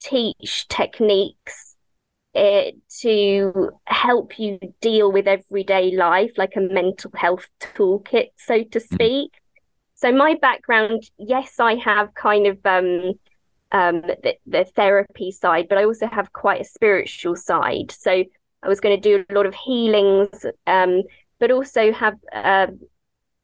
teach 0.00 0.66
techniques 0.68 1.72
it 2.34 2.76
to 3.00 3.70
help 3.84 4.38
you 4.38 4.58
deal 4.80 5.12
with 5.12 5.28
everyday 5.28 5.94
life, 5.94 6.32
like 6.36 6.54
a 6.56 6.60
mental 6.60 7.10
health 7.14 7.48
toolkit, 7.60 8.28
so 8.36 8.62
to 8.64 8.78
mm. 8.78 8.94
speak. 8.94 9.32
So 10.02 10.10
my 10.10 10.34
background, 10.42 11.08
yes, 11.16 11.60
I 11.60 11.76
have 11.76 12.12
kind 12.14 12.48
of 12.48 12.58
um, 12.64 13.12
um, 13.70 14.02
the, 14.02 14.34
the 14.48 14.64
therapy 14.64 15.30
side, 15.30 15.68
but 15.68 15.78
I 15.78 15.84
also 15.84 16.08
have 16.08 16.32
quite 16.32 16.60
a 16.60 16.64
spiritual 16.64 17.36
side. 17.36 17.92
So 17.92 18.24
I 18.64 18.68
was 18.68 18.80
going 18.80 19.00
to 19.00 19.00
do 19.00 19.24
a 19.30 19.32
lot 19.32 19.46
of 19.46 19.54
healings, 19.54 20.44
um, 20.66 21.02
but 21.38 21.52
also 21.52 21.92
have 21.92 22.14
uh, 22.32 22.66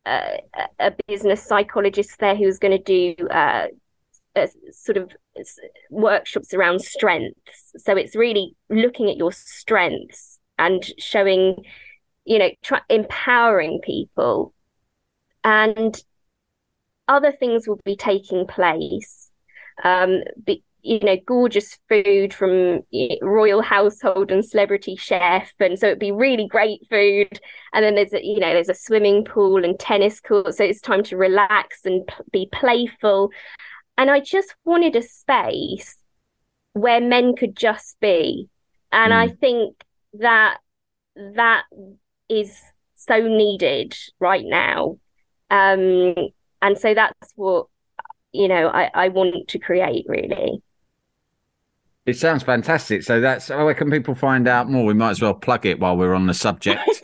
a, 0.05 0.41
a, 0.81 0.93
business 1.07 1.45
psychologist 1.45 2.19
there 2.19 2.35
who's 2.35 2.59
going 2.59 2.77
to 2.77 3.15
do 3.15 3.29
uh, 3.29 3.69
sort 4.73 4.97
of 4.97 5.13
workshops 5.91 6.53
around 6.55 6.83
strengths. 6.83 7.73
So 7.77 7.95
it's 7.97 8.17
really 8.17 8.57
looking 8.69 9.09
at 9.09 9.17
your 9.17 9.31
strengths 9.31 10.41
and 10.59 10.85
showing, 10.99 11.63
you 12.25 12.41
know, 12.41 12.51
empowering 12.89 13.79
people. 13.85 14.53
And 15.45 16.03
other 17.09 17.33
things 17.33 17.67
will 17.67 17.81
be 17.85 17.97
taking 17.97 18.47
place. 18.47 19.31
Um, 19.83 20.23
be, 20.45 20.63
you 20.83 21.01
know, 21.01 21.17
gorgeous 21.27 21.79
food 21.89 22.33
from 22.33 22.81
you 22.91 23.09
know, 23.09 23.17
royal 23.23 23.63
household 23.63 24.31
and 24.31 24.45
celebrity 24.45 24.97
chef, 24.97 25.53
and 25.59 25.79
so 25.79 25.87
it'd 25.87 25.99
be 25.99 26.13
really 26.13 26.47
great 26.47 26.81
food. 26.91 27.41
And 27.73 27.85
then 27.85 27.95
there's 27.95 28.13
a, 28.13 28.25
you 28.25 28.39
know, 28.39 28.53
there's 28.53 28.69
a 28.69 28.75
swimming 28.75 29.25
pool 29.25 29.65
and 29.65 29.79
tennis 29.79 30.21
court, 30.21 30.55
so 30.55 30.65
it's 30.65 30.81
time 30.81 31.03
to 31.05 31.17
relax 31.17 31.81
and 31.85 32.07
p- 32.07 32.15
be 32.33 32.49
playful. 32.53 33.31
And 33.97 34.11
I 34.11 34.21
just 34.21 34.55
wanted 34.65 34.95
a 34.95 35.03
space 35.03 35.97
where 36.75 37.01
men 37.01 37.35
could 37.35 37.57
just 37.57 37.99
be, 38.01 38.49
and 38.93 39.13
mm. 39.13 39.17
I 39.17 39.29
think 39.29 39.77
that 40.15 40.59
that 41.17 41.65
is 42.29 42.57
so 42.95 43.21
needed 43.21 43.97
right 44.21 44.45
now. 44.45 44.99
Um, 45.51 46.15
and 46.63 46.79
so 46.79 46.95
that's 46.95 47.33
what 47.37 47.67
you 48.33 48.49
know 48.49 48.69
I, 48.69 48.91
I 48.95 49.09
want 49.09 49.49
to 49.49 49.59
create 49.59 50.07
really. 50.09 50.63
It 52.07 52.17
sounds 52.17 52.43
fantastic. 52.43 53.03
So 53.03 53.21
that's 53.21 53.51
where 53.51 53.75
can 53.75 53.91
people 53.91 54.15
find 54.15 54.49
out 54.49 54.71
more? 54.71 54.87
We 54.87 54.95
might 54.95 55.11
as 55.11 55.21
well 55.21 55.35
plug 55.35 55.67
it 55.67 55.79
while 55.79 55.95
we're 55.97 56.15
on 56.15 56.27
the 56.27 56.35
subject. 56.35 56.83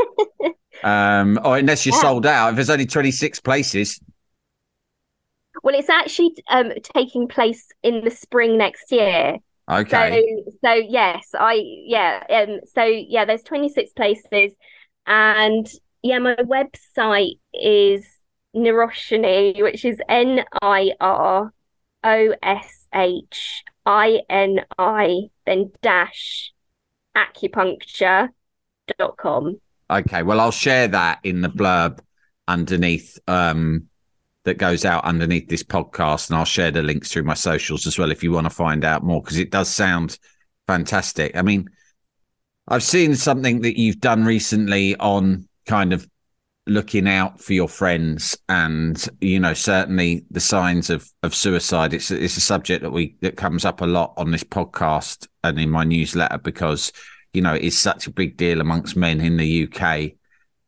Um 0.83 1.41
or 1.43 1.57
unless 1.57 1.87
you're 1.87 1.95
yeah. 1.95 2.03
sold 2.03 2.27
out. 2.27 2.51
If 2.51 2.57
there's 2.57 2.69
only 2.69 2.85
26 2.85 3.41
places. 3.41 3.99
Well 5.63 5.75
it's 5.75 5.89
actually 5.89 6.37
um 6.51 6.73
taking 6.95 7.27
place 7.27 7.69
in 7.83 8.05
the 8.05 8.11
spring 8.11 8.59
next 8.59 8.93
year. 8.93 9.39
Okay. 9.71 10.23
so, 10.45 10.53
so 10.63 10.75
yes 10.75 11.31
i 11.39 11.55
yeah 11.65 12.23
um 12.29 12.61
so 12.67 12.85
yeah 12.85 13.25
there's 13.25 13.43
26 13.45 13.95
places. 13.95 14.53
And 15.07 15.67
yeah 16.03 16.19
my 16.19 16.35
website 16.35 17.39
is 17.55 18.07
Niroshini, 18.55 19.63
which 19.63 19.85
is 19.85 19.99
N 20.09 20.45
I 20.63 20.93
R 21.01 21.53
O 22.05 22.35
S 22.43 22.87
H 22.95 23.65
I 23.85 24.21
N 24.29 24.61
I, 24.79 25.23
then 25.47 25.73
dash 25.83 26.53
acupuncture.com. 27.17 29.61
Okay, 29.91 30.23
well, 30.23 30.41
I'll 30.41 30.51
share 30.51 30.89
that 30.89 31.21
in 31.25 31.43
the 31.43 31.49
blurb 31.49 32.01
underneath 32.49 33.19
um, 33.29 33.89
that 34.45 34.59
goes 34.59 34.85
out 34.85 35.05
underneath 35.05 35.49
this 35.49 35.63
podcast, 35.63 36.29
and 36.29 36.39
I'll 36.39 36.45
share 36.45 36.71
the 36.71 36.83
links 36.83 37.13
through 37.13 37.25
my 37.25 37.35
socials 37.35 37.87
as 37.87 37.99
well 37.99 38.11
if 38.11 38.23
you 38.23 38.33
want 38.33 38.47
to 38.47 38.51
find 38.51 38.85
out 38.85 39.03
more 39.03 39.23
because 39.23 39.39
it 39.39 39.51
does 39.51 39.69
sound 39.69 40.19
fantastic. 40.67 41.37
I 41.37 41.43
mean, 41.43 41.69
I've 42.69 42.83
seen 42.83 43.15
something 43.15 43.63
that 43.63 43.79
you've 43.79 44.01
done 44.01 44.25
recently 44.25 44.97
on 44.97 45.49
kind 45.67 45.93
of 45.93 46.09
looking 46.67 47.07
out 47.07 47.41
for 47.41 47.53
your 47.53 47.69
friends 47.69 48.39
and 48.49 49.07
you 49.21 49.39
know 49.39 49.53
certainly 49.53 50.25
the 50.31 50.41
signs 50.41 50.91
of 50.91 51.11
of 51.23 51.35
suicide. 51.35 51.95
It's 51.95 52.11
it's 52.11 52.37
a 52.37 52.41
subject 52.41 52.83
that 52.83 52.91
we 52.91 53.17
that 53.21 53.37
comes 53.37 53.65
up 53.65 53.81
a 53.81 53.87
lot 53.87 54.15
on 54.17 54.31
this 54.31 54.45
podcast 54.45 55.27
and 55.43 55.59
in 55.59 55.71
my 55.71 55.85
newsletter 55.85 56.39
because 56.39 56.93
you 57.33 57.43
know 57.43 57.55
it's 57.55 57.79
such 57.79 58.07
a 58.07 58.13
big 58.13 58.37
deal 58.37 58.61
amongst 58.61 58.97
men 58.97 59.21
in 59.21 59.37
the 59.37 59.69
UK 59.69 60.13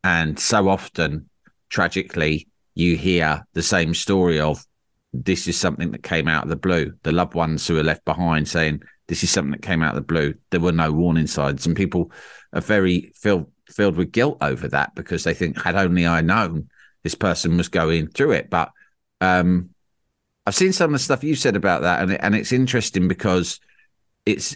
and 0.03 0.39
so 0.39 0.69
often 0.69 1.29
tragically 1.69 2.47
you 2.75 2.95
hear 2.95 3.45
the 3.53 3.63
same 3.63 3.93
story 3.93 4.39
of 4.39 4.63
this 5.13 5.47
is 5.47 5.57
something 5.57 5.91
that 5.91 6.03
came 6.03 6.27
out 6.27 6.43
of 6.43 6.49
the 6.49 6.55
blue. 6.55 6.93
The 7.03 7.11
loved 7.11 7.33
ones 7.33 7.67
who 7.67 7.77
are 7.77 7.83
left 7.83 8.05
behind 8.05 8.47
saying 8.47 8.81
this 9.07 9.23
is 9.23 9.31
something 9.31 9.51
that 9.51 9.61
came 9.61 9.81
out 9.81 9.95
of 9.95 9.95
the 9.95 10.13
blue. 10.13 10.35
There 10.51 10.59
were 10.59 10.71
no 10.71 10.91
warning 10.91 11.27
signs. 11.27 11.65
And 11.65 11.75
people 11.75 12.11
are 12.53 12.61
very 12.61 13.11
feel 13.15 13.49
filled 13.67 13.95
with 13.97 14.11
guilt 14.11 14.37
over 14.41 14.67
that 14.69 14.95
because 14.95 15.23
they 15.23 15.33
think, 15.33 15.61
had 15.61 15.75
only 15.75 16.07
I 16.07 16.21
known 16.21 16.69
this 17.03 17.15
person 17.15 17.57
was 17.57 17.69
going 17.69 18.07
through 18.07 18.31
it. 18.31 18.49
But 18.49 18.71
Um, 19.19 19.69
I've 20.45 20.55
seen 20.55 20.73
some 20.73 20.93
of 20.93 20.99
the 20.99 21.03
stuff 21.03 21.23
you 21.23 21.35
said 21.35 21.55
about 21.55 21.81
that, 21.81 22.01
and 22.01 22.11
it, 22.11 22.19
and 22.23 22.35
it's 22.35 22.51
interesting 22.51 23.07
because 23.07 23.59
it's 24.25 24.55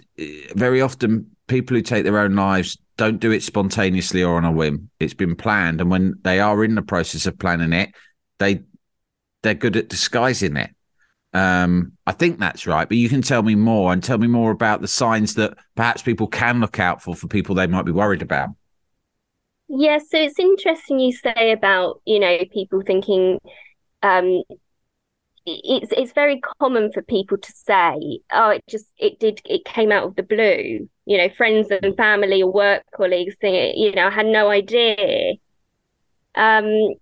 very 0.55 0.81
often 0.81 1.35
people 1.47 1.75
who 1.75 1.81
take 1.81 2.03
their 2.03 2.19
own 2.19 2.35
lives 2.35 2.77
don't 2.95 3.19
do 3.19 3.31
it 3.31 3.43
spontaneously 3.43 4.23
or 4.23 4.37
on 4.37 4.45
a 4.45 4.51
whim. 4.51 4.89
It's 4.99 5.15
been 5.15 5.35
planned, 5.35 5.81
and 5.81 5.89
when 5.89 6.13
they 6.21 6.39
are 6.39 6.63
in 6.63 6.75
the 6.75 6.81
process 6.81 7.25
of 7.25 7.39
planning 7.39 7.73
it, 7.73 7.89
they 8.37 8.61
they're 9.41 9.55
good 9.55 9.75
at 9.75 9.89
disguising 9.89 10.57
it. 10.57 10.69
Um, 11.33 11.93
I 12.05 12.11
think 12.11 12.39
that's 12.39 12.67
right, 12.67 12.87
but 12.87 12.97
you 12.97 13.09
can 13.09 13.21
tell 13.21 13.41
me 13.41 13.55
more 13.55 13.91
and 13.91 14.03
tell 14.03 14.19
me 14.19 14.27
more 14.27 14.51
about 14.51 14.81
the 14.81 14.87
signs 14.87 15.33
that 15.33 15.57
perhaps 15.75 16.03
people 16.03 16.27
can 16.27 16.59
look 16.59 16.79
out 16.79 17.01
for 17.01 17.15
for 17.15 17.27
people 17.27 17.55
they 17.55 17.67
might 17.67 17.85
be 17.85 17.91
worried 17.91 18.21
about. 18.21 18.49
Yeah, 19.73 19.99
so 19.99 20.17
it's 20.17 20.37
interesting 20.39 20.99
you 20.99 21.13
say 21.13 21.51
about 21.51 22.01
you 22.05 22.19
know 22.19 22.39
people 22.51 22.81
thinking 22.85 23.39
um, 24.03 24.43
it's 25.45 25.91
it's 25.91 26.11
very 26.13 26.39
common 26.59 26.91
for 26.91 27.01
people 27.01 27.37
to 27.37 27.51
say, 27.51 28.19
"Oh, 28.31 28.49
it 28.51 28.63
just 28.69 28.87
it 28.97 29.19
did 29.19 29.41
it 29.45 29.65
came 29.65 29.91
out 29.91 30.03
of 30.05 30.15
the 30.15 30.23
blue." 30.23 30.87
You 31.05 31.17
know, 31.17 31.29
friends 31.29 31.69
and 31.71 31.97
family 31.97 32.43
or 32.43 32.51
work 32.51 32.83
colleagues 32.95 33.35
think, 33.41 33.75
you 33.77 33.91
know, 33.93 34.07
I 34.07 34.11
had 34.11 34.27
no 34.27 34.49
idea. 34.49 35.33
Um, 36.35 36.95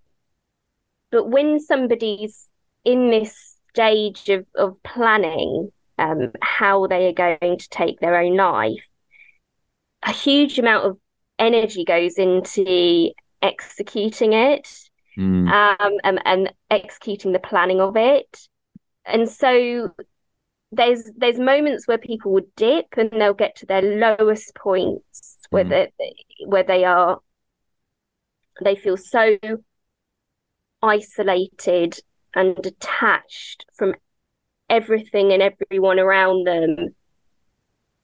but 1.10 1.28
when 1.28 1.60
somebody's 1.60 2.48
in 2.84 3.10
this 3.10 3.56
stage 3.70 4.28
of 4.28 4.46
of 4.54 4.82
planning 4.82 5.70
um, 5.98 6.32
how 6.42 6.86
they 6.86 7.06
are 7.08 7.12
going 7.12 7.58
to 7.58 7.68
take 7.68 8.00
their 8.00 8.16
own 8.20 8.36
life, 8.36 8.86
a 10.02 10.12
huge 10.12 10.58
amount 10.58 10.86
of 10.86 10.98
energy 11.40 11.84
goes 11.84 12.18
into 12.18 13.10
executing 13.42 14.34
it 14.34 14.68
mm. 15.18 15.50
um, 15.50 15.92
and, 16.04 16.20
and 16.24 16.52
executing 16.70 17.32
the 17.32 17.38
planning 17.38 17.80
of 17.80 17.96
it. 17.96 18.48
And 19.04 19.28
so 19.28 19.92
there's 20.72 21.10
there's 21.16 21.38
moments 21.38 21.88
where 21.88 21.98
people 21.98 22.32
would 22.32 22.54
dip 22.54 22.86
and 22.96 23.10
they'll 23.12 23.34
get 23.34 23.56
to 23.56 23.66
their 23.66 23.82
lowest 23.82 24.54
points 24.54 25.38
where 25.50 25.64
mm. 25.64 25.90
they 25.98 26.14
where 26.46 26.62
they 26.62 26.84
are 26.84 27.18
they 28.62 28.76
feel 28.76 28.96
so 28.96 29.36
isolated 30.82 31.98
and 32.34 32.54
detached 32.56 33.66
from 33.74 33.94
everything 34.68 35.32
and 35.32 35.42
everyone 35.42 35.98
around 35.98 36.46
them 36.46 36.94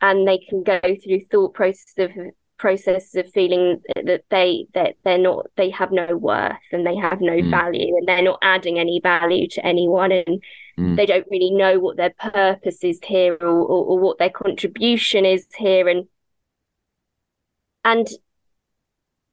and 0.01 0.27
they 0.27 0.39
can 0.39 0.65
go 0.65 0.81
through 0.81 1.21
thought 1.31 1.55
process 1.55 1.95
of 1.99 2.11
process 2.59 3.15
of 3.15 3.31
feeling 3.33 3.81
that 3.95 4.25
they 4.31 4.67
that 4.75 4.97
they're 5.05 5.19
not 5.19 5.47
they 5.57 5.71
have 5.71 5.93
no 5.93 6.17
worth 6.17 6.57
and 6.73 6.87
they 6.87 6.97
have 6.97 7.21
no 7.21 7.35
mm. 7.35 7.51
value 7.51 7.97
and 7.97 8.09
they're 8.09 8.23
not 8.23 8.39
adding 8.43 8.79
any 8.79 9.01
value 9.03 9.47
to 9.47 9.65
anyone 9.65 10.11
and 10.11 10.43
mm. 10.79 10.97
they 10.97 11.07
don't 11.07 11.27
really 11.31 11.51
know 11.51 11.79
what 11.79 11.97
their 11.97 12.15
purpose 12.19 12.83
is 12.83 12.99
here 13.05 13.37
or, 13.41 13.47
or, 13.47 13.85
or 13.85 13.99
what 13.99 14.19
their 14.19 14.31
contribution 14.31 15.27
is 15.27 15.47
here 15.57 15.89
and 15.89 16.07
and 17.85 18.09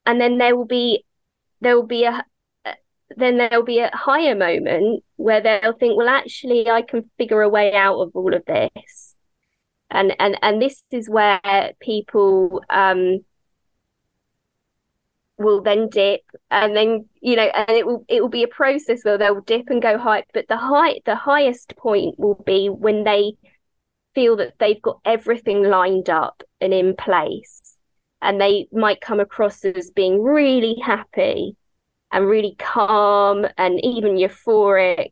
and 0.06 0.20
then 0.20 0.38
there 0.38 0.56
will 0.56 0.66
be 0.66 1.06
there 1.62 1.76
will 1.76 1.88
be 1.88 2.04
a 2.04 2.26
then 3.16 3.38
there'll 3.38 3.64
be 3.64 3.80
a 3.80 3.92
higher 3.94 4.36
moment 4.36 5.04
where 5.16 5.42
they'll 5.42 5.74
think 5.74 5.98
well 5.98 6.10
actually 6.10 6.70
i 6.70 6.82
can 6.82 7.10
figure 7.18 7.42
a 7.42 7.50
way 7.50 7.74
out 7.74 8.00
of 8.00 8.12
all 8.16 8.34
of 8.34 8.44
this 8.46 9.13
and 9.94 10.16
and 10.20 10.38
and 10.42 10.62
this 10.62 10.84
is 10.92 11.10
where 11.10 11.40
people 11.80 12.62
um 12.70 13.20
will 15.38 15.62
then 15.62 15.90
dip 15.90 16.22
and 16.52 16.76
then 16.76 17.06
you 17.22 17.36
know 17.36 17.44
and 17.56 17.70
it 17.70 17.86
will 17.86 18.06
it 18.08 18.22
will 18.22 18.30
be 18.30 18.44
a 18.44 18.48
process 18.48 19.04
where 19.04 19.18
they'll 19.18 19.42
dip 19.42 19.70
and 19.70 19.82
go 19.82 19.98
high 19.98 20.24
but 20.34 20.46
the 20.48 20.58
high 20.58 21.00
the 21.06 21.16
highest 21.16 21.76
point 21.76 22.18
will 22.20 22.42
be 22.46 22.68
when 22.70 23.04
they 23.04 23.34
feel 24.14 24.36
that 24.38 24.54
they've 24.60 24.82
got 24.82 25.00
everything 25.06 25.64
lined 25.64 26.10
up 26.10 26.44
and 26.62 26.74
in 26.74 26.96
place. 26.96 27.78
And 28.22 28.40
they 28.40 28.68
might 28.72 29.02
come 29.02 29.20
across 29.20 29.66
as 29.66 29.92
being 29.92 30.22
really 30.22 30.76
happy 30.84 31.56
and 32.12 32.26
really 32.26 32.56
calm 32.58 33.46
and 33.58 33.84
even 33.84 34.16
euphoric 34.16 35.12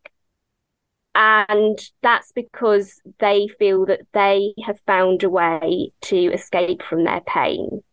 and 1.13 1.80
that's 2.02 2.32
because 2.32 3.02
they 3.19 3.47
feel 3.60 3.86
that 3.88 4.02
they 4.13 4.54
have 4.65 4.80
found 4.88 5.24
a 5.24 5.30
way 5.30 5.91
to 6.02 6.17
escape 6.34 6.82
from 6.84 7.04
their 7.04 7.21
pain. 7.21 7.84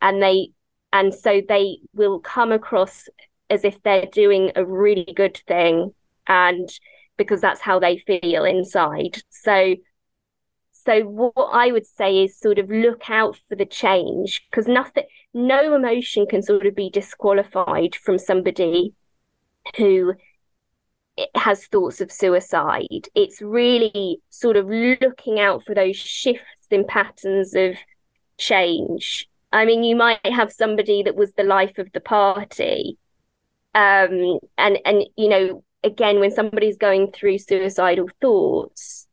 And 0.00 0.22
they 0.22 0.50
and 0.92 1.14
so 1.14 1.40
they 1.46 1.78
will 1.94 2.20
come 2.20 2.52
across 2.52 3.08
as 3.48 3.64
if 3.64 3.82
they're 3.82 4.06
doing 4.12 4.52
a 4.56 4.64
really 4.64 5.12
good 5.14 5.40
thing 5.46 5.92
and 6.26 6.68
because 7.16 7.40
that's 7.40 7.60
how 7.60 7.78
they 7.78 7.98
feel 7.98 8.44
inside. 8.44 9.22
So 9.30 9.76
so 10.84 11.02
what 11.02 11.50
i 11.52 11.70
would 11.70 11.86
say 11.86 12.24
is 12.24 12.38
sort 12.38 12.58
of 12.58 12.70
look 12.70 13.10
out 13.10 13.36
for 13.48 13.54
the 13.54 13.66
change 13.66 14.46
because 14.50 14.66
nothing 14.66 15.04
no 15.34 15.74
emotion 15.74 16.26
can 16.26 16.42
sort 16.42 16.66
of 16.66 16.74
be 16.74 16.90
disqualified 16.90 17.94
from 17.94 18.18
somebody 18.18 18.94
who 19.76 20.14
has 21.34 21.66
thoughts 21.66 22.00
of 22.00 22.10
suicide. 22.10 23.08
It's 23.14 23.42
really 23.42 24.20
sort 24.30 24.56
of 24.56 24.66
looking 24.68 25.40
out 25.40 25.64
for 25.64 25.74
those 25.74 25.96
shifts 25.96 26.66
in 26.70 26.86
patterns 26.86 27.54
of 27.54 27.76
change. 28.38 29.28
I 29.52 29.64
mean, 29.64 29.82
you 29.82 29.96
might 29.96 30.24
have 30.24 30.52
somebody 30.52 31.02
that 31.02 31.16
was 31.16 31.32
the 31.32 31.42
life 31.42 31.78
of 31.78 31.90
the 31.92 32.00
party. 32.00 32.98
Um, 33.74 34.38
and, 34.56 34.78
and, 34.84 35.04
you 35.16 35.28
know, 35.28 35.64
again, 35.82 36.20
when 36.20 36.30
somebody's 36.30 36.76
going 36.76 37.12
through 37.12 37.38
suicidal 37.38 38.08
thoughts, 38.20 39.06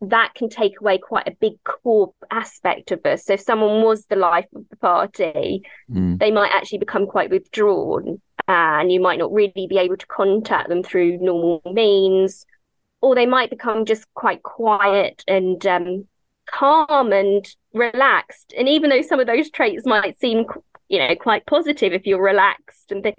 that 0.00 0.34
can 0.34 0.48
take 0.48 0.80
away 0.80 0.98
quite 0.98 1.26
a 1.26 1.36
big 1.40 1.54
core 1.64 2.12
aspect 2.30 2.92
of 2.92 3.04
us. 3.04 3.24
So 3.24 3.32
if 3.34 3.40
someone 3.40 3.82
was 3.82 4.06
the 4.06 4.16
life 4.16 4.46
of 4.54 4.68
the 4.70 4.76
party, 4.76 5.62
mm. 5.90 6.18
they 6.18 6.30
might 6.30 6.52
actually 6.52 6.78
become 6.78 7.06
quite 7.06 7.30
withdrawn 7.30 8.20
and 8.48 8.90
you 8.90 9.00
might 9.00 9.18
not 9.18 9.32
really 9.32 9.66
be 9.68 9.78
able 9.78 9.96
to 9.96 10.06
contact 10.06 10.68
them 10.68 10.82
through 10.82 11.18
normal 11.18 11.60
means, 11.66 12.46
or 13.00 13.14
they 13.14 13.26
might 13.26 13.50
become 13.50 13.84
just 13.84 14.06
quite 14.14 14.42
quiet 14.42 15.22
and 15.28 15.64
um, 15.66 16.08
calm 16.46 17.12
and 17.12 17.46
relaxed. 17.74 18.54
And 18.56 18.68
even 18.68 18.90
though 18.90 19.02
some 19.02 19.20
of 19.20 19.26
those 19.26 19.50
traits 19.50 19.84
might 19.84 20.18
seem, 20.18 20.46
you 20.88 20.98
know, 20.98 21.14
quite 21.14 21.46
positive 21.46 21.92
if 21.92 22.06
you're 22.06 22.22
relaxed 22.22 22.90
and 22.90 23.04
they, 23.04 23.14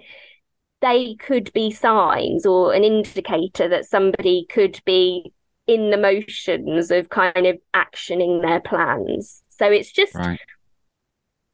they 0.80 1.14
could 1.14 1.52
be 1.52 1.70
signs 1.70 2.44
or 2.44 2.74
an 2.74 2.82
indicator 2.82 3.68
that 3.68 3.86
somebody 3.86 4.46
could 4.50 4.80
be 4.84 5.32
in 5.68 5.90
the 5.90 5.96
motions 5.96 6.90
of 6.90 7.08
kind 7.08 7.46
of 7.46 7.56
actioning 7.74 8.42
their 8.42 8.60
plans. 8.60 9.44
So 9.50 9.66
it's 9.66 9.92
just 9.92 10.16
right 10.16 10.40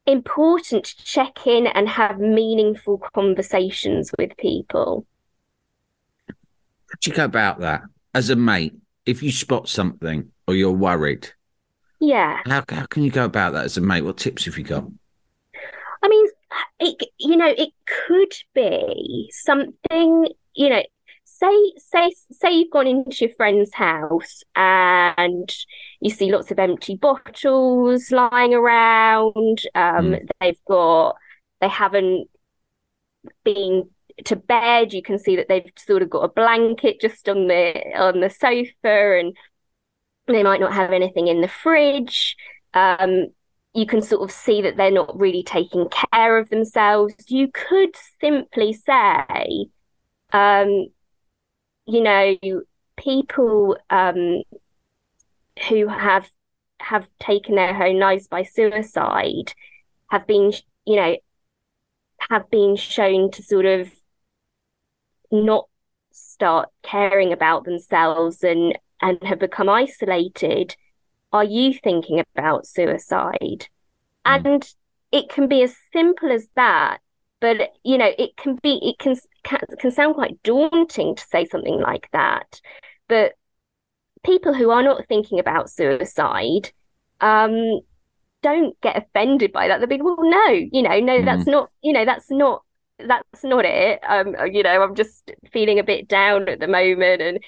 important 0.07 0.85
to 0.85 1.05
check 1.05 1.47
in 1.47 1.66
and 1.66 1.88
have 1.88 2.19
meaningful 2.19 2.99
conversations 3.14 4.11
with 4.19 4.37
people. 4.37 5.07
How 6.29 6.35
do 7.01 7.11
you 7.11 7.16
go 7.16 7.25
about 7.25 7.61
that 7.61 7.83
as 8.14 8.31
a 8.31 8.37
mate? 8.37 8.75
If 9.05 9.23
you 9.23 9.31
spot 9.31 9.69
something 9.69 10.33
or 10.49 10.55
you're 10.55 10.73
worried, 10.73 11.31
yeah, 12.01 12.40
how 12.45 12.64
how 12.69 12.87
can 12.87 13.05
you 13.05 13.11
go 13.11 13.25
about 13.25 13.53
that 13.53 13.64
as 13.64 13.77
a 13.77 13.81
mate? 13.81 14.03
What 14.03 14.19
tips 14.19 14.45
have 14.47 14.59
you 14.59 14.64
got? 14.64 14.85
I 16.03 16.09
mean, 16.09 16.27
it 16.81 17.03
you 17.19 17.37
know 17.37 17.53
it 17.57 17.71
could 18.07 18.33
be 18.55 19.31
something 19.33 20.29
you 20.55 20.69
know 20.69 20.83
say 21.38 21.72
say 21.77 22.12
say 22.33 22.51
you've 22.53 22.70
gone 22.70 22.87
into 22.87 23.27
your 23.27 23.35
friend's 23.35 23.75
house 23.75 24.42
and 24.55 25.55
you 26.01 26.11
see 26.11 26.33
lots 26.33 26.51
of 26.51 26.59
empty 26.59 26.96
bottles 26.96 28.11
lying 28.11 28.55
around 28.55 29.62
um, 29.75 30.12
mm. 30.12 30.29
they've 30.40 30.64
got 30.66 31.16
they 31.61 31.68
haven't 31.68 32.29
been 33.44 33.88
to 34.25 34.37
bed 34.37 34.92
you 34.92 35.03
can 35.03 35.19
see 35.19 35.37
that 35.37 35.46
they've 35.48 35.71
sort 35.77 36.02
of 36.02 36.08
got 36.08 36.25
a 36.25 36.29
blanket 36.29 37.00
just 37.00 37.29
on 37.29 37.48
the 37.48 37.75
on 37.96 38.21
the 38.21 38.31
sofa 38.31 39.19
and 39.19 39.37
they 40.27 40.42
might 40.42 40.60
not 40.60 40.73
have 40.73 40.92
anything 40.92 41.29
in 41.29 41.40
the 41.40 41.48
fridge 41.48 42.37
um, 42.75 43.27
you 43.75 43.87
can 43.87 44.00
sort 44.00 44.23
of 44.23 44.35
see 44.35 44.63
that 44.63 44.77
they're 44.77 44.90
not 44.90 45.19
really 45.19 45.42
taking 45.42 45.87
care 46.13 46.38
of 46.38 46.48
themselves 46.48 47.15
you 47.29 47.48
could 47.52 47.94
simply 48.21 48.73
say 48.73 49.67
um, 50.33 50.87
you 51.87 52.02
know, 52.02 52.37
people 52.96 53.76
um, 53.90 54.42
who 55.68 55.88
have 55.88 56.28
have 56.80 57.08
taken 57.18 57.54
their 57.54 57.82
own 57.82 57.98
lives 57.98 58.28
by 58.28 58.42
suicide 58.42 59.52
have 60.10 60.26
been, 60.26 60.52
you 60.84 60.96
know, 60.96 61.16
have 62.30 62.50
been 62.50 62.76
shown 62.76 63.30
to 63.30 63.42
sort 63.42 63.66
of 63.66 63.90
not 65.32 65.66
start 66.12 66.68
caring 66.82 67.32
about 67.32 67.64
themselves 67.64 68.42
and 68.42 68.78
and 69.00 69.22
have 69.22 69.38
become 69.38 69.68
isolated. 69.68 70.76
Are 71.32 71.44
you 71.44 71.74
thinking 71.74 72.22
about 72.34 72.66
suicide? 72.66 73.68
Mm. 74.26 74.44
and 74.44 74.74
it 75.12 75.28
can 75.28 75.46
be 75.46 75.62
as 75.62 75.76
simple 75.92 76.32
as 76.32 76.48
that 76.56 76.98
but 77.40 77.72
you 77.84 77.98
know 77.98 78.10
it 78.18 78.37
can 78.37 78.56
be 78.62 78.78
it 78.82 78.98
can 78.98 79.16
can, 79.42 79.60
can 79.78 79.90
sound 79.90 80.14
quite 80.14 80.42
daunting 80.42 81.14
to 81.14 81.24
say 81.26 81.44
something 81.44 81.80
like 81.80 82.08
that 82.12 82.60
but 83.08 83.32
people 84.24 84.52
who 84.52 84.70
are 84.70 84.82
not 84.82 85.06
thinking 85.08 85.38
about 85.38 85.70
suicide 85.70 86.70
um, 87.20 87.80
don't 88.42 88.80
get 88.80 88.96
offended 88.96 89.52
by 89.52 89.68
that. 89.68 89.78
They'll 89.78 89.88
be 89.88 90.00
well 90.00 90.16
no 90.20 90.46
you 90.48 90.82
know 90.82 91.00
no 91.00 91.20
mm. 91.20 91.24
that's 91.24 91.46
not 91.46 91.70
you 91.82 91.92
know 91.92 92.04
that's 92.04 92.30
not 92.30 92.62
that's 92.98 93.44
not 93.44 93.64
it. 93.64 94.00
Um 94.06 94.37
you 94.52 94.62
know 94.62 94.82
i'm 94.82 94.94
just 94.94 95.32
feeling 95.52 95.78
a 95.78 95.84
bit 95.84 96.08
down 96.08 96.48
at 96.48 96.60
the 96.60 96.68
moment. 96.68 97.22
And 97.22 97.38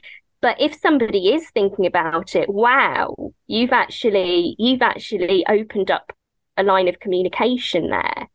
but 0.41 0.61
if 0.61 0.75
somebody 0.75 1.35
is 1.35 1.49
thinking 1.51 1.87
about 1.87 2.35
it 2.35 2.49
wow 2.49 3.15
you've 3.47 3.73
actually 3.73 4.57
you've 4.59 4.83
actually 4.83 5.47
opened 5.47 5.91
up 5.91 6.13
a 6.57 6.63
line 6.63 6.89
of 6.89 6.99
communication 6.99 7.91
there. 7.91 8.29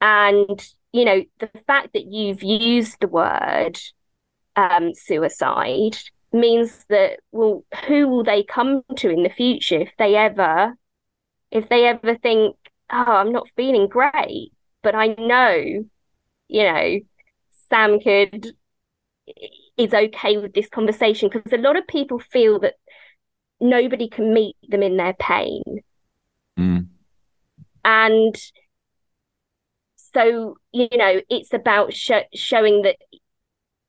And 0.00 0.66
you 0.92 1.04
know 1.04 1.22
the 1.38 1.50
fact 1.66 1.92
that 1.92 2.06
you've 2.06 2.42
used 2.42 2.96
the 3.00 3.08
word 3.08 3.78
um, 4.56 4.92
suicide 4.94 5.96
means 6.32 6.84
that 6.88 7.20
well 7.32 7.64
who 7.86 8.08
will 8.08 8.24
they 8.24 8.42
come 8.42 8.82
to 8.96 9.10
in 9.10 9.22
the 9.22 9.30
future 9.30 9.80
if 9.80 9.90
they 9.98 10.14
ever 10.14 10.74
if 11.50 11.68
they 11.68 11.86
ever 11.86 12.16
think 12.16 12.56
oh 12.92 13.04
i'm 13.04 13.32
not 13.32 13.48
feeling 13.56 13.88
great 13.88 14.52
but 14.82 14.94
i 14.94 15.08
know 15.18 15.84
you 16.48 16.62
know 16.62 16.98
sam 17.68 17.98
could 18.00 18.52
is 19.76 19.94
okay 19.94 20.36
with 20.36 20.52
this 20.54 20.68
conversation 20.68 21.30
because 21.32 21.52
a 21.52 21.58
lot 21.58 21.76
of 21.76 21.86
people 21.86 22.18
feel 22.18 22.58
that 22.60 22.74
nobody 23.60 24.08
can 24.08 24.32
meet 24.32 24.56
them 24.68 24.82
in 24.82 24.96
their 24.96 25.14
pain 25.14 25.62
mm. 26.58 26.86
and 27.84 28.36
so 30.12 30.56
you 30.72 30.88
know 30.92 31.20
it's 31.28 31.52
about 31.52 31.92
sh- 31.92 32.30
showing 32.34 32.82
that 32.82 32.96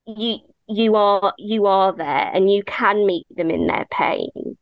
you 0.06 0.40
you 0.68 0.96
are 0.96 1.34
you 1.38 1.66
are 1.66 1.94
there 1.96 2.32
and 2.34 2.52
you 2.52 2.64
can 2.64 3.06
meet 3.06 3.26
them 3.36 3.52
in 3.52 3.68
their 3.68 3.86
pain. 3.92 4.58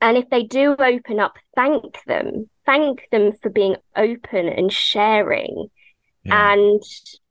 And 0.00 0.16
if 0.18 0.28
they 0.30 0.42
do 0.42 0.76
open 0.78 1.20
up 1.20 1.36
thank 1.54 2.02
them. 2.06 2.48
Thank 2.66 3.08
them 3.10 3.32
for 3.42 3.50
being 3.50 3.76
open 3.96 4.48
and 4.48 4.72
sharing. 4.72 5.66
Yeah. 6.24 6.52
and 6.52 6.82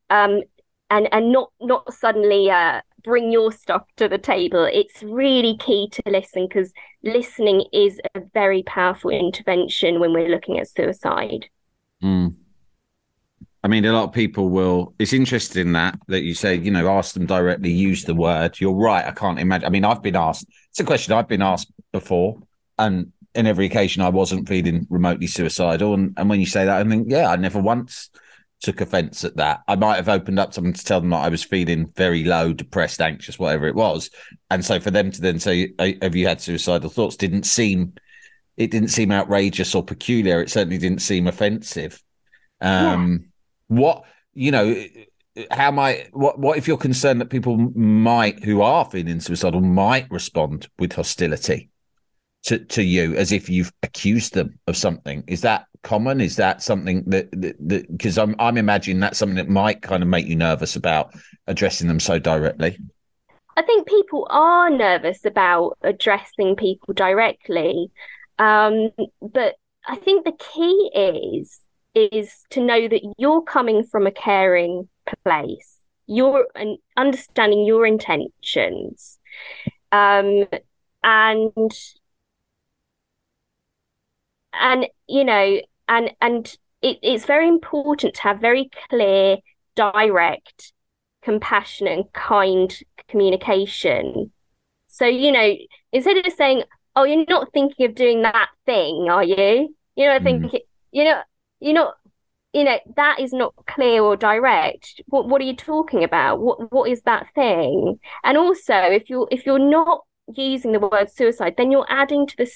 um 0.10 0.42
and 0.90 1.10
and 1.12 1.32
not 1.32 1.52
not 1.60 1.92
suddenly 1.94 2.50
uh 2.50 2.82
bring 3.04 3.32
your 3.32 3.52
stuff 3.52 3.84
to 3.98 4.08
the 4.08 4.18
table. 4.18 4.64
It's 4.72 5.04
really 5.04 5.58
key 5.58 5.90
to 5.92 6.04
listen 6.06 6.48
because 6.48 6.72
listening 7.04 7.66
is 7.74 8.00
a 8.16 8.22
very 8.34 8.64
powerful 8.64 9.10
intervention 9.12 10.00
when 10.00 10.14
we're 10.14 10.30
looking 10.30 10.60
at 10.60 10.70
suicide. 10.70 11.48
Mm. 12.02 12.36
I 13.64 13.70
mean, 13.70 13.86
a 13.86 13.94
lot 13.94 14.04
of 14.04 14.12
people 14.12 14.50
will. 14.50 14.94
It's 15.00 15.14
interesting 15.14 15.72
that 15.72 15.98
that 16.08 16.24
you 16.24 16.34
say, 16.34 16.56
you 16.56 16.70
know, 16.70 16.90
ask 16.90 17.14
them 17.14 17.26
directly, 17.26 17.72
use 17.72 18.04
the 18.04 18.14
word. 18.14 18.60
You're 18.60 18.74
right. 18.74 19.06
I 19.06 19.12
can't 19.12 19.40
imagine. 19.40 19.66
I 19.66 19.70
mean, 19.70 19.86
I've 19.86 20.02
been 20.02 20.18
asked. 20.18 20.48
It's 20.70 20.82
a 20.82 20.84
question 20.84 21.14
I've 21.14 21.30
been 21.30 21.42
asked 21.42 21.72
before, 21.94 22.40
and 22.78 23.14
in 23.34 23.48
every 23.48 23.66
occasion, 23.66 24.04
I 24.04 24.10
wasn't 24.10 24.50
feeling 24.50 24.86
remotely 24.90 25.28
suicidal. 25.28 25.94
And 25.94 26.14
and 26.18 26.30
when 26.30 26.42
you 26.42 26.46
say 26.46 26.66
that, 26.66 26.86
I 26.86 26.90
think, 26.90 27.08
yeah, 27.10 27.30
I 27.30 27.38
never 27.38 27.62
once 27.62 28.10
took 28.60 28.82
offence 28.82 29.24
at 29.24 29.38
that. 29.38 29.62
I 29.68 29.76
might 29.76 29.96
have 29.96 30.10
opened 30.10 30.40
up 30.40 30.54
something 30.54 30.74
to 30.74 30.86
tell 30.86 31.00
them 31.00 31.10
that 31.12 31.24
I 31.24 31.30
was 31.30 31.44
feeling 31.44 31.92
very 31.96 32.26
low, 32.26 32.52
depressed, 32.54 33.02
anxious, 33.02 33.40
whatever 33.40 33.68
it 33.68 33.76
was. 33.76 34.10
And 34.50 34.64
so 34.64 34.80
for 34.82 34.92
them 34.92 35.10
to 35.10 35.22
then 35.22 35.40
say, 35.40 35.72
"Have 36.02 36.18
you 36.18 36.28
had 36.28 36.42
suicidal 36.42 36.90
thoughts?" 36.90 37.16
didn't 37.16 37.44
seem 37.44 37.94
it 38.58 38.72
didn't 38.72 38.90
seem 38.90 39.12
outrageous 39.14 39.74
or 39.74 39.84
peculiar. 39.84 40.42
It 40.42 40.52
certainly 40.52 40.78
didn't 40.78 41.02
seem 41.02 41.28
offensive. 41.28 42.04
Um, 42.60 43.20
yeah 43.22 43.28
what 43.78 44.04
you 44.34 44.52
know 44.52 44.86
how 45.52 45.72
might 45.72 46.10
what 46.16 46.40
what 46.40 46.58
if 46.58 46.68
you're 46.68 46.78
concerned 46.78 47.20
that 47.22 47.30
people 47.30 47.58
might 47.76 48.44
who 48.44 48.62
are 48.62 48.86
feeling 48.86 49.20
suicidal 49.20 49.62
might 49.62 50.10
respond 50.12 50.68
with 50.78 50.94
hostility 50.94 51.70
to 52.44 52.60
to 52.60 52.84
you 52.84 53.16
as 53.16 53.32
if 53.32 53.50
you've 53.50 53.72
accused 53.82 54.34
them 54.34 54.60
of 54.68 54.78
something? 54.78 55.24
Is 55.28 55.42
that 55.42 55.66
common? 55.82 56.22
Is 56.22 56.36
that 56.36 56.62
something 56.62 57.04
that 57.08 57.32
that 57.32 57.88
because 57.92 58.18
i'm 58.18 58.36
i'm 58.40 58.58
imagining 58.58 59.00
that's 59.00 59.18
something 59.18 59.38
that 59.38 59.50
might 59.50 59.82
kind 59.82 60.04
of 60.04 60.10
make 60.10 60.28
you 60.28 60.36
nervous 60.36 60.76
about 60.76 61.14
addressing 61.48 61.88
them 61.88 62.00
so 62.00 62.20
directly. 62.20 62.78
I 63.56 63.62
think 63.62 63.88
people 63.88 64.28
are 64.32 64.70
nervous 64.70 65.26
about 65.26 65.78
addressing 65.82 66.56
people 66.56 66.94
directly 66.94 67.92
um, 68.40 68.90
but 69.22 69.56
i 69.86 69.96
think 69.96 70.26
the 70.26 70.32
key 70.32 70.92
is 70.96 71.60
is 71.96 72.46
to 72.52 72.62
know 72.62 72.88
that 72.88 73.02
you're 73.18 73.42
coming 73.42 73.84
from 73.84 74.08
a 74.08 74.12
caring 74.12 74.90
place. 75.24 75.78
You're 76.08 76.48
understanding 76.98 77.66
your 77.66 77.86
intentions. 77.86 79.20
Um, 79.92 80.46
and 81.04 81.72
and 84.54 84.88
you 85.08 85.24
know 85.24 85.60
and 85.88 86.12
and 86.22 86.58
it, 86.82 87.00
it's 87.02 87.26
very 87.26 87.48
important 87.48 88.16
to 88.16 88.22
have 88.22 88.40
very 88.40 88.70
clear 88.90 89.38
direct 89.76 90.74
compassionate 91.22 91.94
and 91.94 92.14
kind 92.14 92.80
communication. 93.08 94.32
So 94.88 95.06
you 95.06 95.32
know 95.32 95.56
instead 95.92 96.18
of 96.18 96.24
just 96.24 96.38
saying 96.38 96.64
oh 96.96 97.04
you're 97.04 97.26
not 97.28 97.52
thinking 97.54 97.86
of 97.88 97.96
doing 97.96 98.22
that 98.24 98.50
thing 98.66 99.08
are 99.10 99.24
you? 99.24 99.76
You 99.96 100.06
know 100.08 100.20
mm. 100.20 100.24
thinking 100.24 100.62
you 100.92 101.04
know 101.06 101.22
you 101.64 101.74
know 101.74 101.94
you 102.54 102.64
know 102.64 102.78
that 102.96 103.20
is 103.20 103.34
not 103.34 103.54
clear 103.66 104.04
or 104.04 104.16
direct. 104.16 105.02
What 105.08 105.28
what 105.28 105.42
are 105.42 105.46
you 105.46 105.56
talking 105.56 106.04
about? 106.04 106.40
What 106.40 106.72
what 106.72 106.90
is 106.90 107.02
that 107.02 107.28
thing? 107.34 108.00
And 108.24 108.38
also 108.38 108.76
if 108.76 109.10
you're 109.10 109.28
if 109.32 109.46
you're 109.46 109.60
not 109.60 110.04
using 110.36 110.72
the 110.72 110.80
word 110.80 111.12
suicide 111.12 111.56
then 111.58 111.72
you're 111.72 111.88
adding 111.90 112.28
to 112.28 112.38
the 112.38 112.52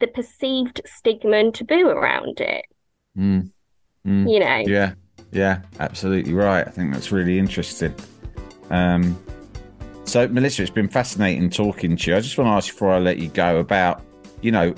the 0.00 0.06
perceived 0.06 0.80
stigma 0.86 1.36
and 1.36 1.54
taboo 1.54 1.88
around 1.88 2.40
it. 2.40 2.64
Mm. 3.18 3.50
Mm. 4.06 4.32
you 4.32 4.40
know? 4.40 4.62
Yeah. 4.66 4.94
Yeah. 5.32 5.62
Absolutely 5.78 6.34
right. 6.34 6.66
I 6.66 6.70
think 6.70 6.92
that's 6.92 7.12
really 7.12 7.38
interesting. 7.38 7.94
Um 8.70 9.20
so 10.04 10.26
melissa 10.28 10.62
it's 10.62 10.70
been 10.70 10.88
fascinating 10.88 11.50
talking 11.50 11.96
to 11.96 12.10
you. 12.10 12.16
I 12.16 12.20
just 12.20 12.38
want 12.38 12.48
to 12.48 12.52
ask 12.52 12.72
before 12.72 12.90
i 12.90 12.98
let 12.98 13.18
you 13.18 13.28
go 13.28 13.58
about 13.58 14.02
you 14.40 14.50
know 14.50 14.74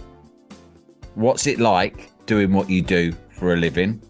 what's 1.14 1.46
it 1.46 1.58
like 1.58 2.10
doing 2.26 2.52
what 2.52 2.68
you 2.68 2.82
do 2.82 3.14
for 3.34 3.54
a 3.54 3.56
living? 3.56 4.00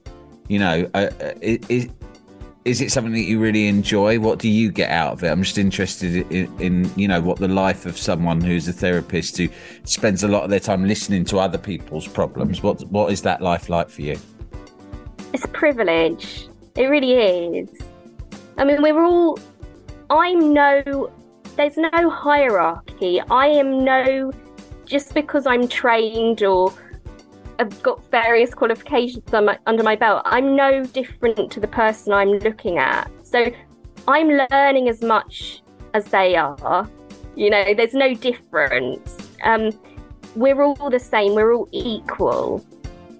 You 0.48 0.58
know, 0.58 0.90
uh, 0.94 1.10
is 1.42 1.88
is 2.64 2.80
it 2.80 2.90
something 2.90 3.12
that 3.12 3.22
you 3.22 3.38
really 3.38 3.68
enjoy? 3.68 4.18
What 4.18 4.38
do 4.38 4.48
you 4.48 4.72
get 4.72 4.90
out 4.90 5.12
of 5.12 5.22
it? 5.22 5.28
I'm 5.28 5.42
just 5.42 5.58
interested 5.58 6.30
in, 6.32 6.60
in, 6.60 6.90
you 6.96 7.08
know 7.08 7.20
what 7.20 7.38
the 7.38 7.48
life 7.48 7.84
of 7.84 7.98
someone 7.98 8.40
who's 8.40 8.66
a 8.68 8.72
therapist 8.72 9.36
who 9.36 9.48
spends 9.84 10.22
a 10.22 10.28
lot 10.28 10.44
of 10.44 10.50
their 10.50 10.60
time 10.60 10.86
listening 10.86 11.24
to 11.26 11.38
other 11.38 11.58
people's 11.58 12.08
problems. 12.08 12.62
What 12.62 12.82
what 12.84 13.12
is 13.12 13.22
that 13.22 13.42
life 13.42 13.68
like 13.68 13.88
for 13.88 14.02
you? 14.02 14.18
It's 15.32 15.44
a 15.44 15.48
privilege. 15.48 16.48
It 16.76 16.86
really 16.86 17.12
is. 17.12 17.68
I 18.56 18.64
mean, 18.64 18.80
we're 18.80 19.02
all. 19.02 19.38
I'm 20.10 20.52
no. 20.52 21.12
There's 21.56 21.76
no 21.76 22.10
hierarchy. 22.10 23.20
I 23.30 23.46
am 23.48 23.84
no. 23.84 24.32
Just 24.86 25.14
because 25.14 25.46
I'm 25.46 25.66
trained 25.66 26.42
or 26.42 26.72
I've 27.58 27.82
got 27.82 28.04
various 28.10 28.54
qualifications 28.54 29.30
my, 29.32 29.58
under 29.66 29.82
my 29.82 29.96
belt. 29.96 30.22
I'm 30.24 30.56
no 30.56 30.84
different 30.84 31.50
to 31.52 31.60
the 31.60 31.68
person 31.68 32.12
I'm 32.12 32.30
looking 32.30 32.78
at. 32.78 33.10
So 33.22 33.52
I'm 34.08 34.28
learning 34.50 34.88
as 34.88 35.02
much 35.02 35.62
as 35.94 36.06
they 36.06 36.36
are. 36.36 36.88
You 37.36 37.50
know, 37.50 37.74
there's 37.74 37.94
no 37.94 38.14
difference. 38.14 39.16
Um, 39.42 39.70
we're 40.36 40.62
all 40.62 40.90
the 40.90 40.98
same. 40.98 41.34
We're 41.34 41.54
all 41.54 41.68
equal. 41.72 42.64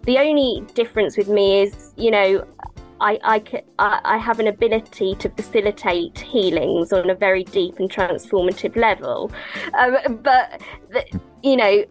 The 0.03 0.19
only 0.19 0.65
difference 0.75 1.17
with 1.17 1.29
me 1.29 1.63
is, 1.63 1.93
you 1.97 2.11
know, 2.11 2.47
I, 3.01 3.19
I, 3.79 4.01
I 4.05 4.19
have 4.19 4.39
an 4.39 4.47
ability 4.47 5.17
to 5.17 5.29
facilitate 5.29 6.19
healings 6.19 6.93
on 6.93 7.11
a 7.11 7.15
very 7.15 7.45
deep 7.45 7.79
and 7.79 7.91
transformative 7.91 8.77
level. 8.77 9.33
Um, 9.79 10.21
but, 10.23 10.61
the, 10.91 11.05
you 11.43 11.57
know, 11.57 11.85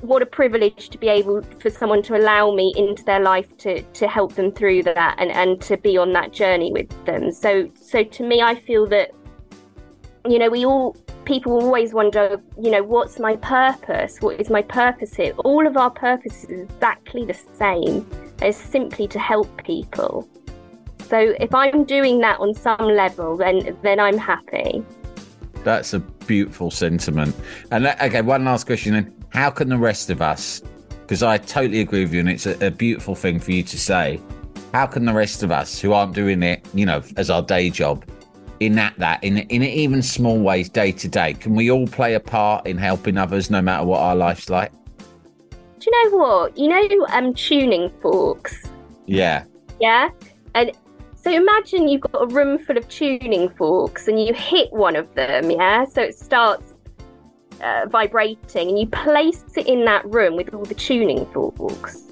what 0.00 0.22
a 0.22 0.26
privilege 0.26 0.90
to 0.90 0.98
be 0.98 1.08
able 1.08 1.42
for 1.60 1.70
someone 1.70 2.02
to 2.02 2.16
allow 2.16 2.54
me 2.54 2.72
into 2.76 3.02
their 3.04 3.20
life 3.20 3.56
to 3.58 3.82
to 3.82 4.06
help 4.06 4.34
them 4.34 4.52
through 4.52 4.82
that 4.84 5.16
and 5.18 5.30
and 5.30 5.60
to 5.62 5.76
be 5.76 5.96
on 5.96 6.12
that 6.12 6.32
journey 6.32 6.72
with 6.72 6.88
them. 7.04 7.32
So 7.32 7.68
so 7.80 8.04
to 8.04 8.22
me 8.26 8.40
i 8.40 8.54
feel 8.54 8.86
that 8.86 9.10
you 10.28 10.38
know 10.38 10.48
we 10.50 10.64
all 10.64 10.96
people 11.24 11.52
always 11.52 11.92
wonder 11.92 12.40
you 12.60 12.70
know 12.70 12.82
what's 12.82 13.18
my 13.18 13.36
purpose? 13.36 14.18
What 14.20 14.40
is 14.40 14.50
my 14.50 14.62
purpose 14.62 15.14
here? 15.14 15.32
All 15.38 15.66
of 15.66 15.76
our 15.76 15.90
purpose 15.90 16.44
is 16.44 16.62
exactly 16.62 17.24
the 17.24 17.34
same. 17.34 18.08
It's 18.40 18.56
simply 18.56 19.08
to 19.08 19.18
help 19.18 19.64
people. 19.64 20.28
So 21.08 21.34
if 21.40 21.54
i'm 21.54 21.84
doing 21.84 22.20
that 22.20 22.38
on 22.38 22.54
some 22.54 22.86
level 22.86 23.36
then 23.36 23.76
then 23.82 23.98
i'm 23.98 24.18
happy. 24.18 24.84
That's 25.64 25.92
a 25.92 25.98
beautiful 25.98 26.70
sentiment. 26.70 27.34
And 27.72 27.88
uh, 27.88 27.96
okay 28.02 28.20
one 28.20 28.44
last 28.44 28.66
question 28.66 28.92
then 28.92 29.17
how 29.30 29.50
can 29.50 29.68
the 29.68 29.78
rest 29.78 30.10
of 30.10 30.22
us, 30.22 30.62
because 31.02 31.22
I 31.22 31.38
totally 31.38 31.80
agree 31.80 32.02
with 32.04 32.12
you, 32.12 32.20
and 32.20 32.28
it's 32.28 32.46
a, 32.46 32.66
a 32.66 32.70
beautiful 32.70 33.14
thing 33.14 33.38
for 33.40 33.52
you 33.52 33.62
to 33.62 33.78
say, 33.78 34.20
how 34.72 34.86
can 34.86 35.06
the 35.06 35.14
rest 35.14 35.42
of 35.42 35.50
us 35.50 35.80
who 35.80 35.92
aren't 35.92 36.14
doing 36.14 36.42
it, 36.42 36.66
you 36.74 36.84
know, 36.84 37.02
as 37.16 37.30
our 37.30 37.42
day 37.42 37.70
job, 37.70 38.04
enact 38.60 38.98
that 38.98 39.22
in 39.22 39.38
in 39.38 39.62
even 39.62 40.02
small 40.02 40.38
ways 40.38 40.68
day 40.68 40.92
to 40.92 41.08
day? 41.08 41.32
Can 41.34 41.54
we 41.54 41.70
all 41.70 41.86
play 41.86 42.14
a 42.14 42.20
part 42.20 42.66
in 42.66 42.76
helping 42.76 43.16
others, 43.16 43.50
no 43.50 43.62
matter 43.62 43.86
what 43.86 44.00
our 44.00 44.16
life's 44.16 44.50
like? 44.50 44.72
Do 45.78 45.90
you 45.90 46.10
know 46.10 46.18
what? 46.18 46.58
You 46.58 46.68
know, 46.68 47.06
um, 47.10 47.34
tuning 47.34 47.90
forks. 48.02 48.68
Yeah. 49.06 49.44
Yeah, 49.80 50.10
and 50.54 50.72
so 51.14 51.30
imagine 51.30 51.88
you've 51.88 52.00
got 52.00 52.20
a 52.20 52.26
room 52.26 52.58
full 52.58 52.76
of 52.76 52.88
tuning 52.88 53.48
forks, 53.50 54.08
and 54.08 54.20
you 54.20 54.34
hit 54.34 54.72
one 54.72 54.96
of 54.96 55.14
them. 55.14 55.50
Yeah, 55.50 55.84
so 55.84 56.02
it 56.02 56.18
starts 56.18 56.74
uh, 57.62 57.86
vibrating, 57.88 58.68
and 58.68 58.78
you 58.78 58.86
place 58.86 59.44
it 59.56 59.66
in 59.66 59.84
that 59.84 60.04
room 60.06 60.36
with 60.36 60.52
all 60.54 60.64
the 60.64 60.74
tuning 60.74 61.26
forks. 61.32 62.02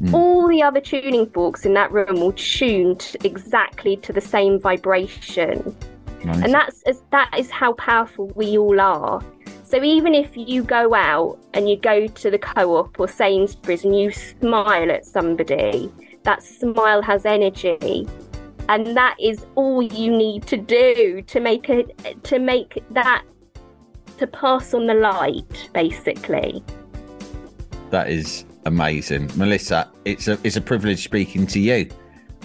Mm. 0.00 0.14
All 0.14 0.48
the 0.48 0.62
other 0.62 0.80
tuning 0.80 1.26
forks 1.26 1.64
in 1.64 1.74
that 1.74 1.92
room 1.92 2.20
will 2.20 2.32
tune 2.32 2.96
to 2.96 3.26
exactly 3.26 3.96
to 3.98 4.12
the 4.12 4.20
same 4.20 4.58
vibration. 4.58 5.76
Nice. 6.24 6.42
And 6.42 6.52
that's 6.52 6.82
as- 6.82 7.02
that 7.10 7.30
is 7.38 7.50
how 7.50 7.74
powerful 7.74 8.32
we 8.34 8.58
all 8.58 8.80
are. 8.80 9.22
So 9.64 9.82
even 9.82 10.14
if 10.14 10.36
you 10.36 10.62
go 10.62 10.94
out 10.94 11.38
and 11.54 11.68
you 11.68 11.76
go 11.76 12.06
to 12.06 12.30
the 12.30 12.38
co-op 12.38 13.00
or 13.00 13.08
Sainsbury's 13.08 13.84
and 13.84 13.98
you 13.98 14.12
smile 14.12 14.90
at 14.90 15.06
somebody, 15.06 15.90
that 16.24 16.42
smile 16.42 17.00
has 17.00 17.24
energy. 17.24 18.06
And 18.68 18.96
that 18.96 19.16
is 19.18 19.46
all 19.54 19.82
you 19.82 20.10
need 20.14 20.46
to 20.48 20.56
do 20.56 21.22
to 21.22 21.40
make 21.40 21.68
it 21.68 21.96
to 22.24 22.38
make 22.38 22.82
that 22.90 23.24
to 24.22 24.26
pass 24.28 24.72
on 24.72 24.86
the 24.86 24.94
light, 24.94 25.68
basically. 25.74 26.62
That 27.90 28.08
is 28.08 28.44
amazing, 28.64 29.30
Melissa. 29.36 29.90
It's 30.04 30.28
a 30.28 30.38
it's 30.44 30.56
a 30.56 30.60
privilege 30.60 31.02
speaking 31.02 31.46
to 31.48 31.58
you. 31.58 31.90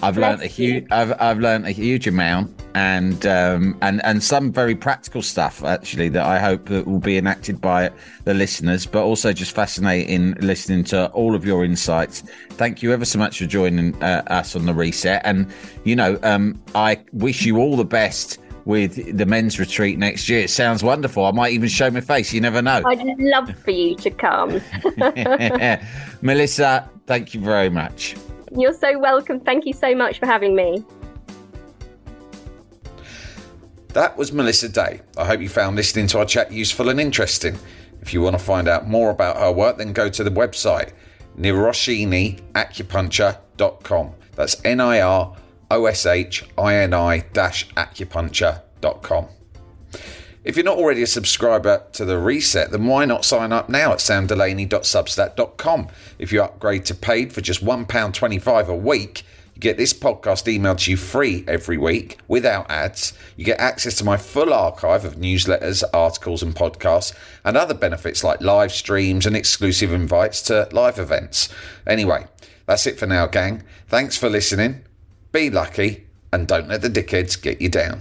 I've 0.02 0.18
learned 0.18 0.42
a 0.42 0.46
huge 0.46 0.86
I've 0.90 1.12
I've 1.20 1.38
learned 1.38 1.66
a 1.66 1.70
huge 1.70 2.06
amount 2.08 2.52
and 2.74 3.24
um 3.26 3.78
and 3.80 4.04
and 4.04 4.22
some 4.22 4.52
very 4.52 4.74
practical 4.74 5.22
stuff 5.22 5.64
actually 5.64 6.08
that 6.10 6.24
I 6.24 6.38
hope 6.38 6.66
that 6.66 6.86
will 6.86 7.00
be 7.00 7.16
enacted 7.16 7.60
by 7.60 7.90
the 8.24 8.34
listeners, 8.34 8.84
but 8.84 9.04
also 9.04 9.32
just 9.32 9.54
fascinating 9.54 10.32
listening 10.40 10.82
to 10.84 11.10
all 11.12 11.36
of 11.36 11.44
your 11.44 11.64
insights. 11.64 12.22
Thank 12.50 12.82
you 12.82 12.92
ever 12.92 13.04
so 13.04 13.20
much 13.20 13.38
for 13.38 13.46
joining 13.46 14.00
uh, 14.02 14.22
us 14.26 14.56
on 14.56 14.66
the 14.66 14.74
reset, 14.74 15.22
and 15.24 15.46
you 15.84 15.94
know 15.94 16.18
um 16.24 16.60
I 16.74 17.00
wish 17.12 17.46
you 17.46 17.58
all 17.58 17.76
the 17.76 17.84
best 17.84 18.38
with 18.68 19.16
the 19.16 19.24
men's 19.24 19.58
retreat 19.58 19.98
next 19.98 20.28
year. 20.28 20.40
It 20.40 20.50
sounds 20.50 20.84
wonderful. 20.84 21.24
I 21.24 21.30
might 21.30 21.54
even 21.54 21.70
show 21.70 21.90
my 21.90 22.02
face. 22.02 22.34
You 22.34 22.42
never 22.42 22.60
know. 22.60 22.82
I'd 22.84 23.02
love 23.18 23.48
for 23.64 23.70
you 23.70 23.96
to 23.96 24.10
come. 24.10 24.60
Melissa, 26.20 26.86
thank 27.06 27.32
you 27.32 27.40
very 27.40 27.70
much. 27.70 28.14
You're 28.54 28.74
so 28.74 28.98
welcome. 28.98 29.40
Thank 29.40 29.64
you 29.64 29.72
so 29.72 29.94
much 29.94 30.18
for 30.18 30.26
having 30.26 30.54
me. 30.54 30.84
That 33.94 34.18
was 34.18 34.34
Melissa 34.34 34.68
Day. 34.68 35.00
I 35.16 35.24
hope 35.24 35.40
you 35.40 35.48
found 35.48 35.76
listening 35.76 36.06
to 36.08 36.18
our 36.18 36.26
chat 36.26 36.52
useful 36.52 36.90
and 36.90 37.00
interesting. 37.00 37.58
If 38.02 38.12
you 38.12 38.20
want 38.20 38.38
to 38.38 38.44
find 38.44 38.68
out 38.68 38.86
more 38.86 39.08
about 39.08 39.38
her 39.38 39.50
work, 39.50 39.78
then 39.78 39.94
go 39.94 40.10
to 40.10 40.22
the 40.22 40.30
website 40.30 40.92
niroshiniacupuncture.com. 41.38 44.14
That's 44.34 44.64
N 44.64 44.80
I 44.80 45.00
R 45.00 45.34
O 45.70 45.86
S 45.86 46.06
H 46.06 46.44
I 46.56 46.76
N 46.76 46.94
I 46.94 47.20
acupuncture.com. 47.20 49.26
If 50.44 50.56
you're 50.56 50.64
not 50.64 50.78
already 50.78 51.02
a 51.02 51.06
subscriber 51.06 51.84
to 51.92 52.06
the 52.06 52.18
Reset, 52.18 52.70
then 52.70 52.86
why 52.86 53.04
not 53.04 53.24
sign 53.24 53.52
up 53.52 53.68
now 53.68 53.92
at 53.92 53.98
samdelaney.substack.com? 53.98 55.88
If 56.18 56.32
you 56.32 56.42
upgrade 56.42 56.86
to 56.86 56.94
paid 56.94 57.34
for 57.34 57.42
just 57.42 57.62
£1.25 57.62 58.68
a 58.68 58.74
week, 58.74 59.24
you 59.54 59.60
get 59.60 59.76
this 59.76 59.92
podcast 59.92 60.46
emailed 60.46 60.78
to 60.84 60.92
you 60.92 60.96
free 60.96 61.44
every 61.46 61.76
week 61.76 62.18
without 62.28 62.70
ads. 62.70 63.12
You 63.36 63.44
get 63.44 63.60
access 63.60 63.96
to 63.96 64.04
my 64.04 64.16
full 64.16 64.54
archive 64.54 65.04
of 65.04 65.16
newsletters, 65.16 65.84
articles, 65.92 66.42
and 66.42 66.54
podcasts, 66.54 67.12
and 67.44 67.54
other 67.56 67.74
benefits 67.74 68.24
like 68.24 68.40
live 68.40 68.72
streams 68.72 69.26
and 69.26 69.36
exclusive 69.36 69.92
invites 69.92 70.40
to 70.42 70.68
live 70.72 70.98
events. 70.98 71.50
Anyway, 71.86 72.26
that's 72.66 72.86
it 72.86 72.98
for 72.98 73.06
now, 73.06 73.26
gang. 73.26 73.62
Thanks 73.88 74.16
for 74.16 74.30
listening. 74.30 74.84
Be 75.38 75.50
lucky, 75.50 76.04
and 76.32 76.48
don't 76.48 76.66
let 76.66 76.82
the 76.82 76.90
dickheads 76.90 77.40
get 77.40 77.60
you 77.60 77.68
down. 77.68 78.00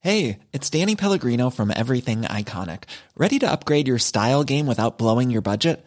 Hey, 0.00 0.40
it's 0.52 0.68
Danny 0.68 0.94
Pellegrino 0.94 1.48
from 1.48 1.72
Everything 1.74 2.20
Iconic. 2.20 2.82
Ready 3.16 3.38
to 3.38 3.50
upgrade 3.50 3.88
your 3.88 3.98
style 3.98 4.44
game 4.44 4.66
without 4.66 4.98
blowing 4.98 5.30
your 5.30 5.40
budget? 5.40 5.86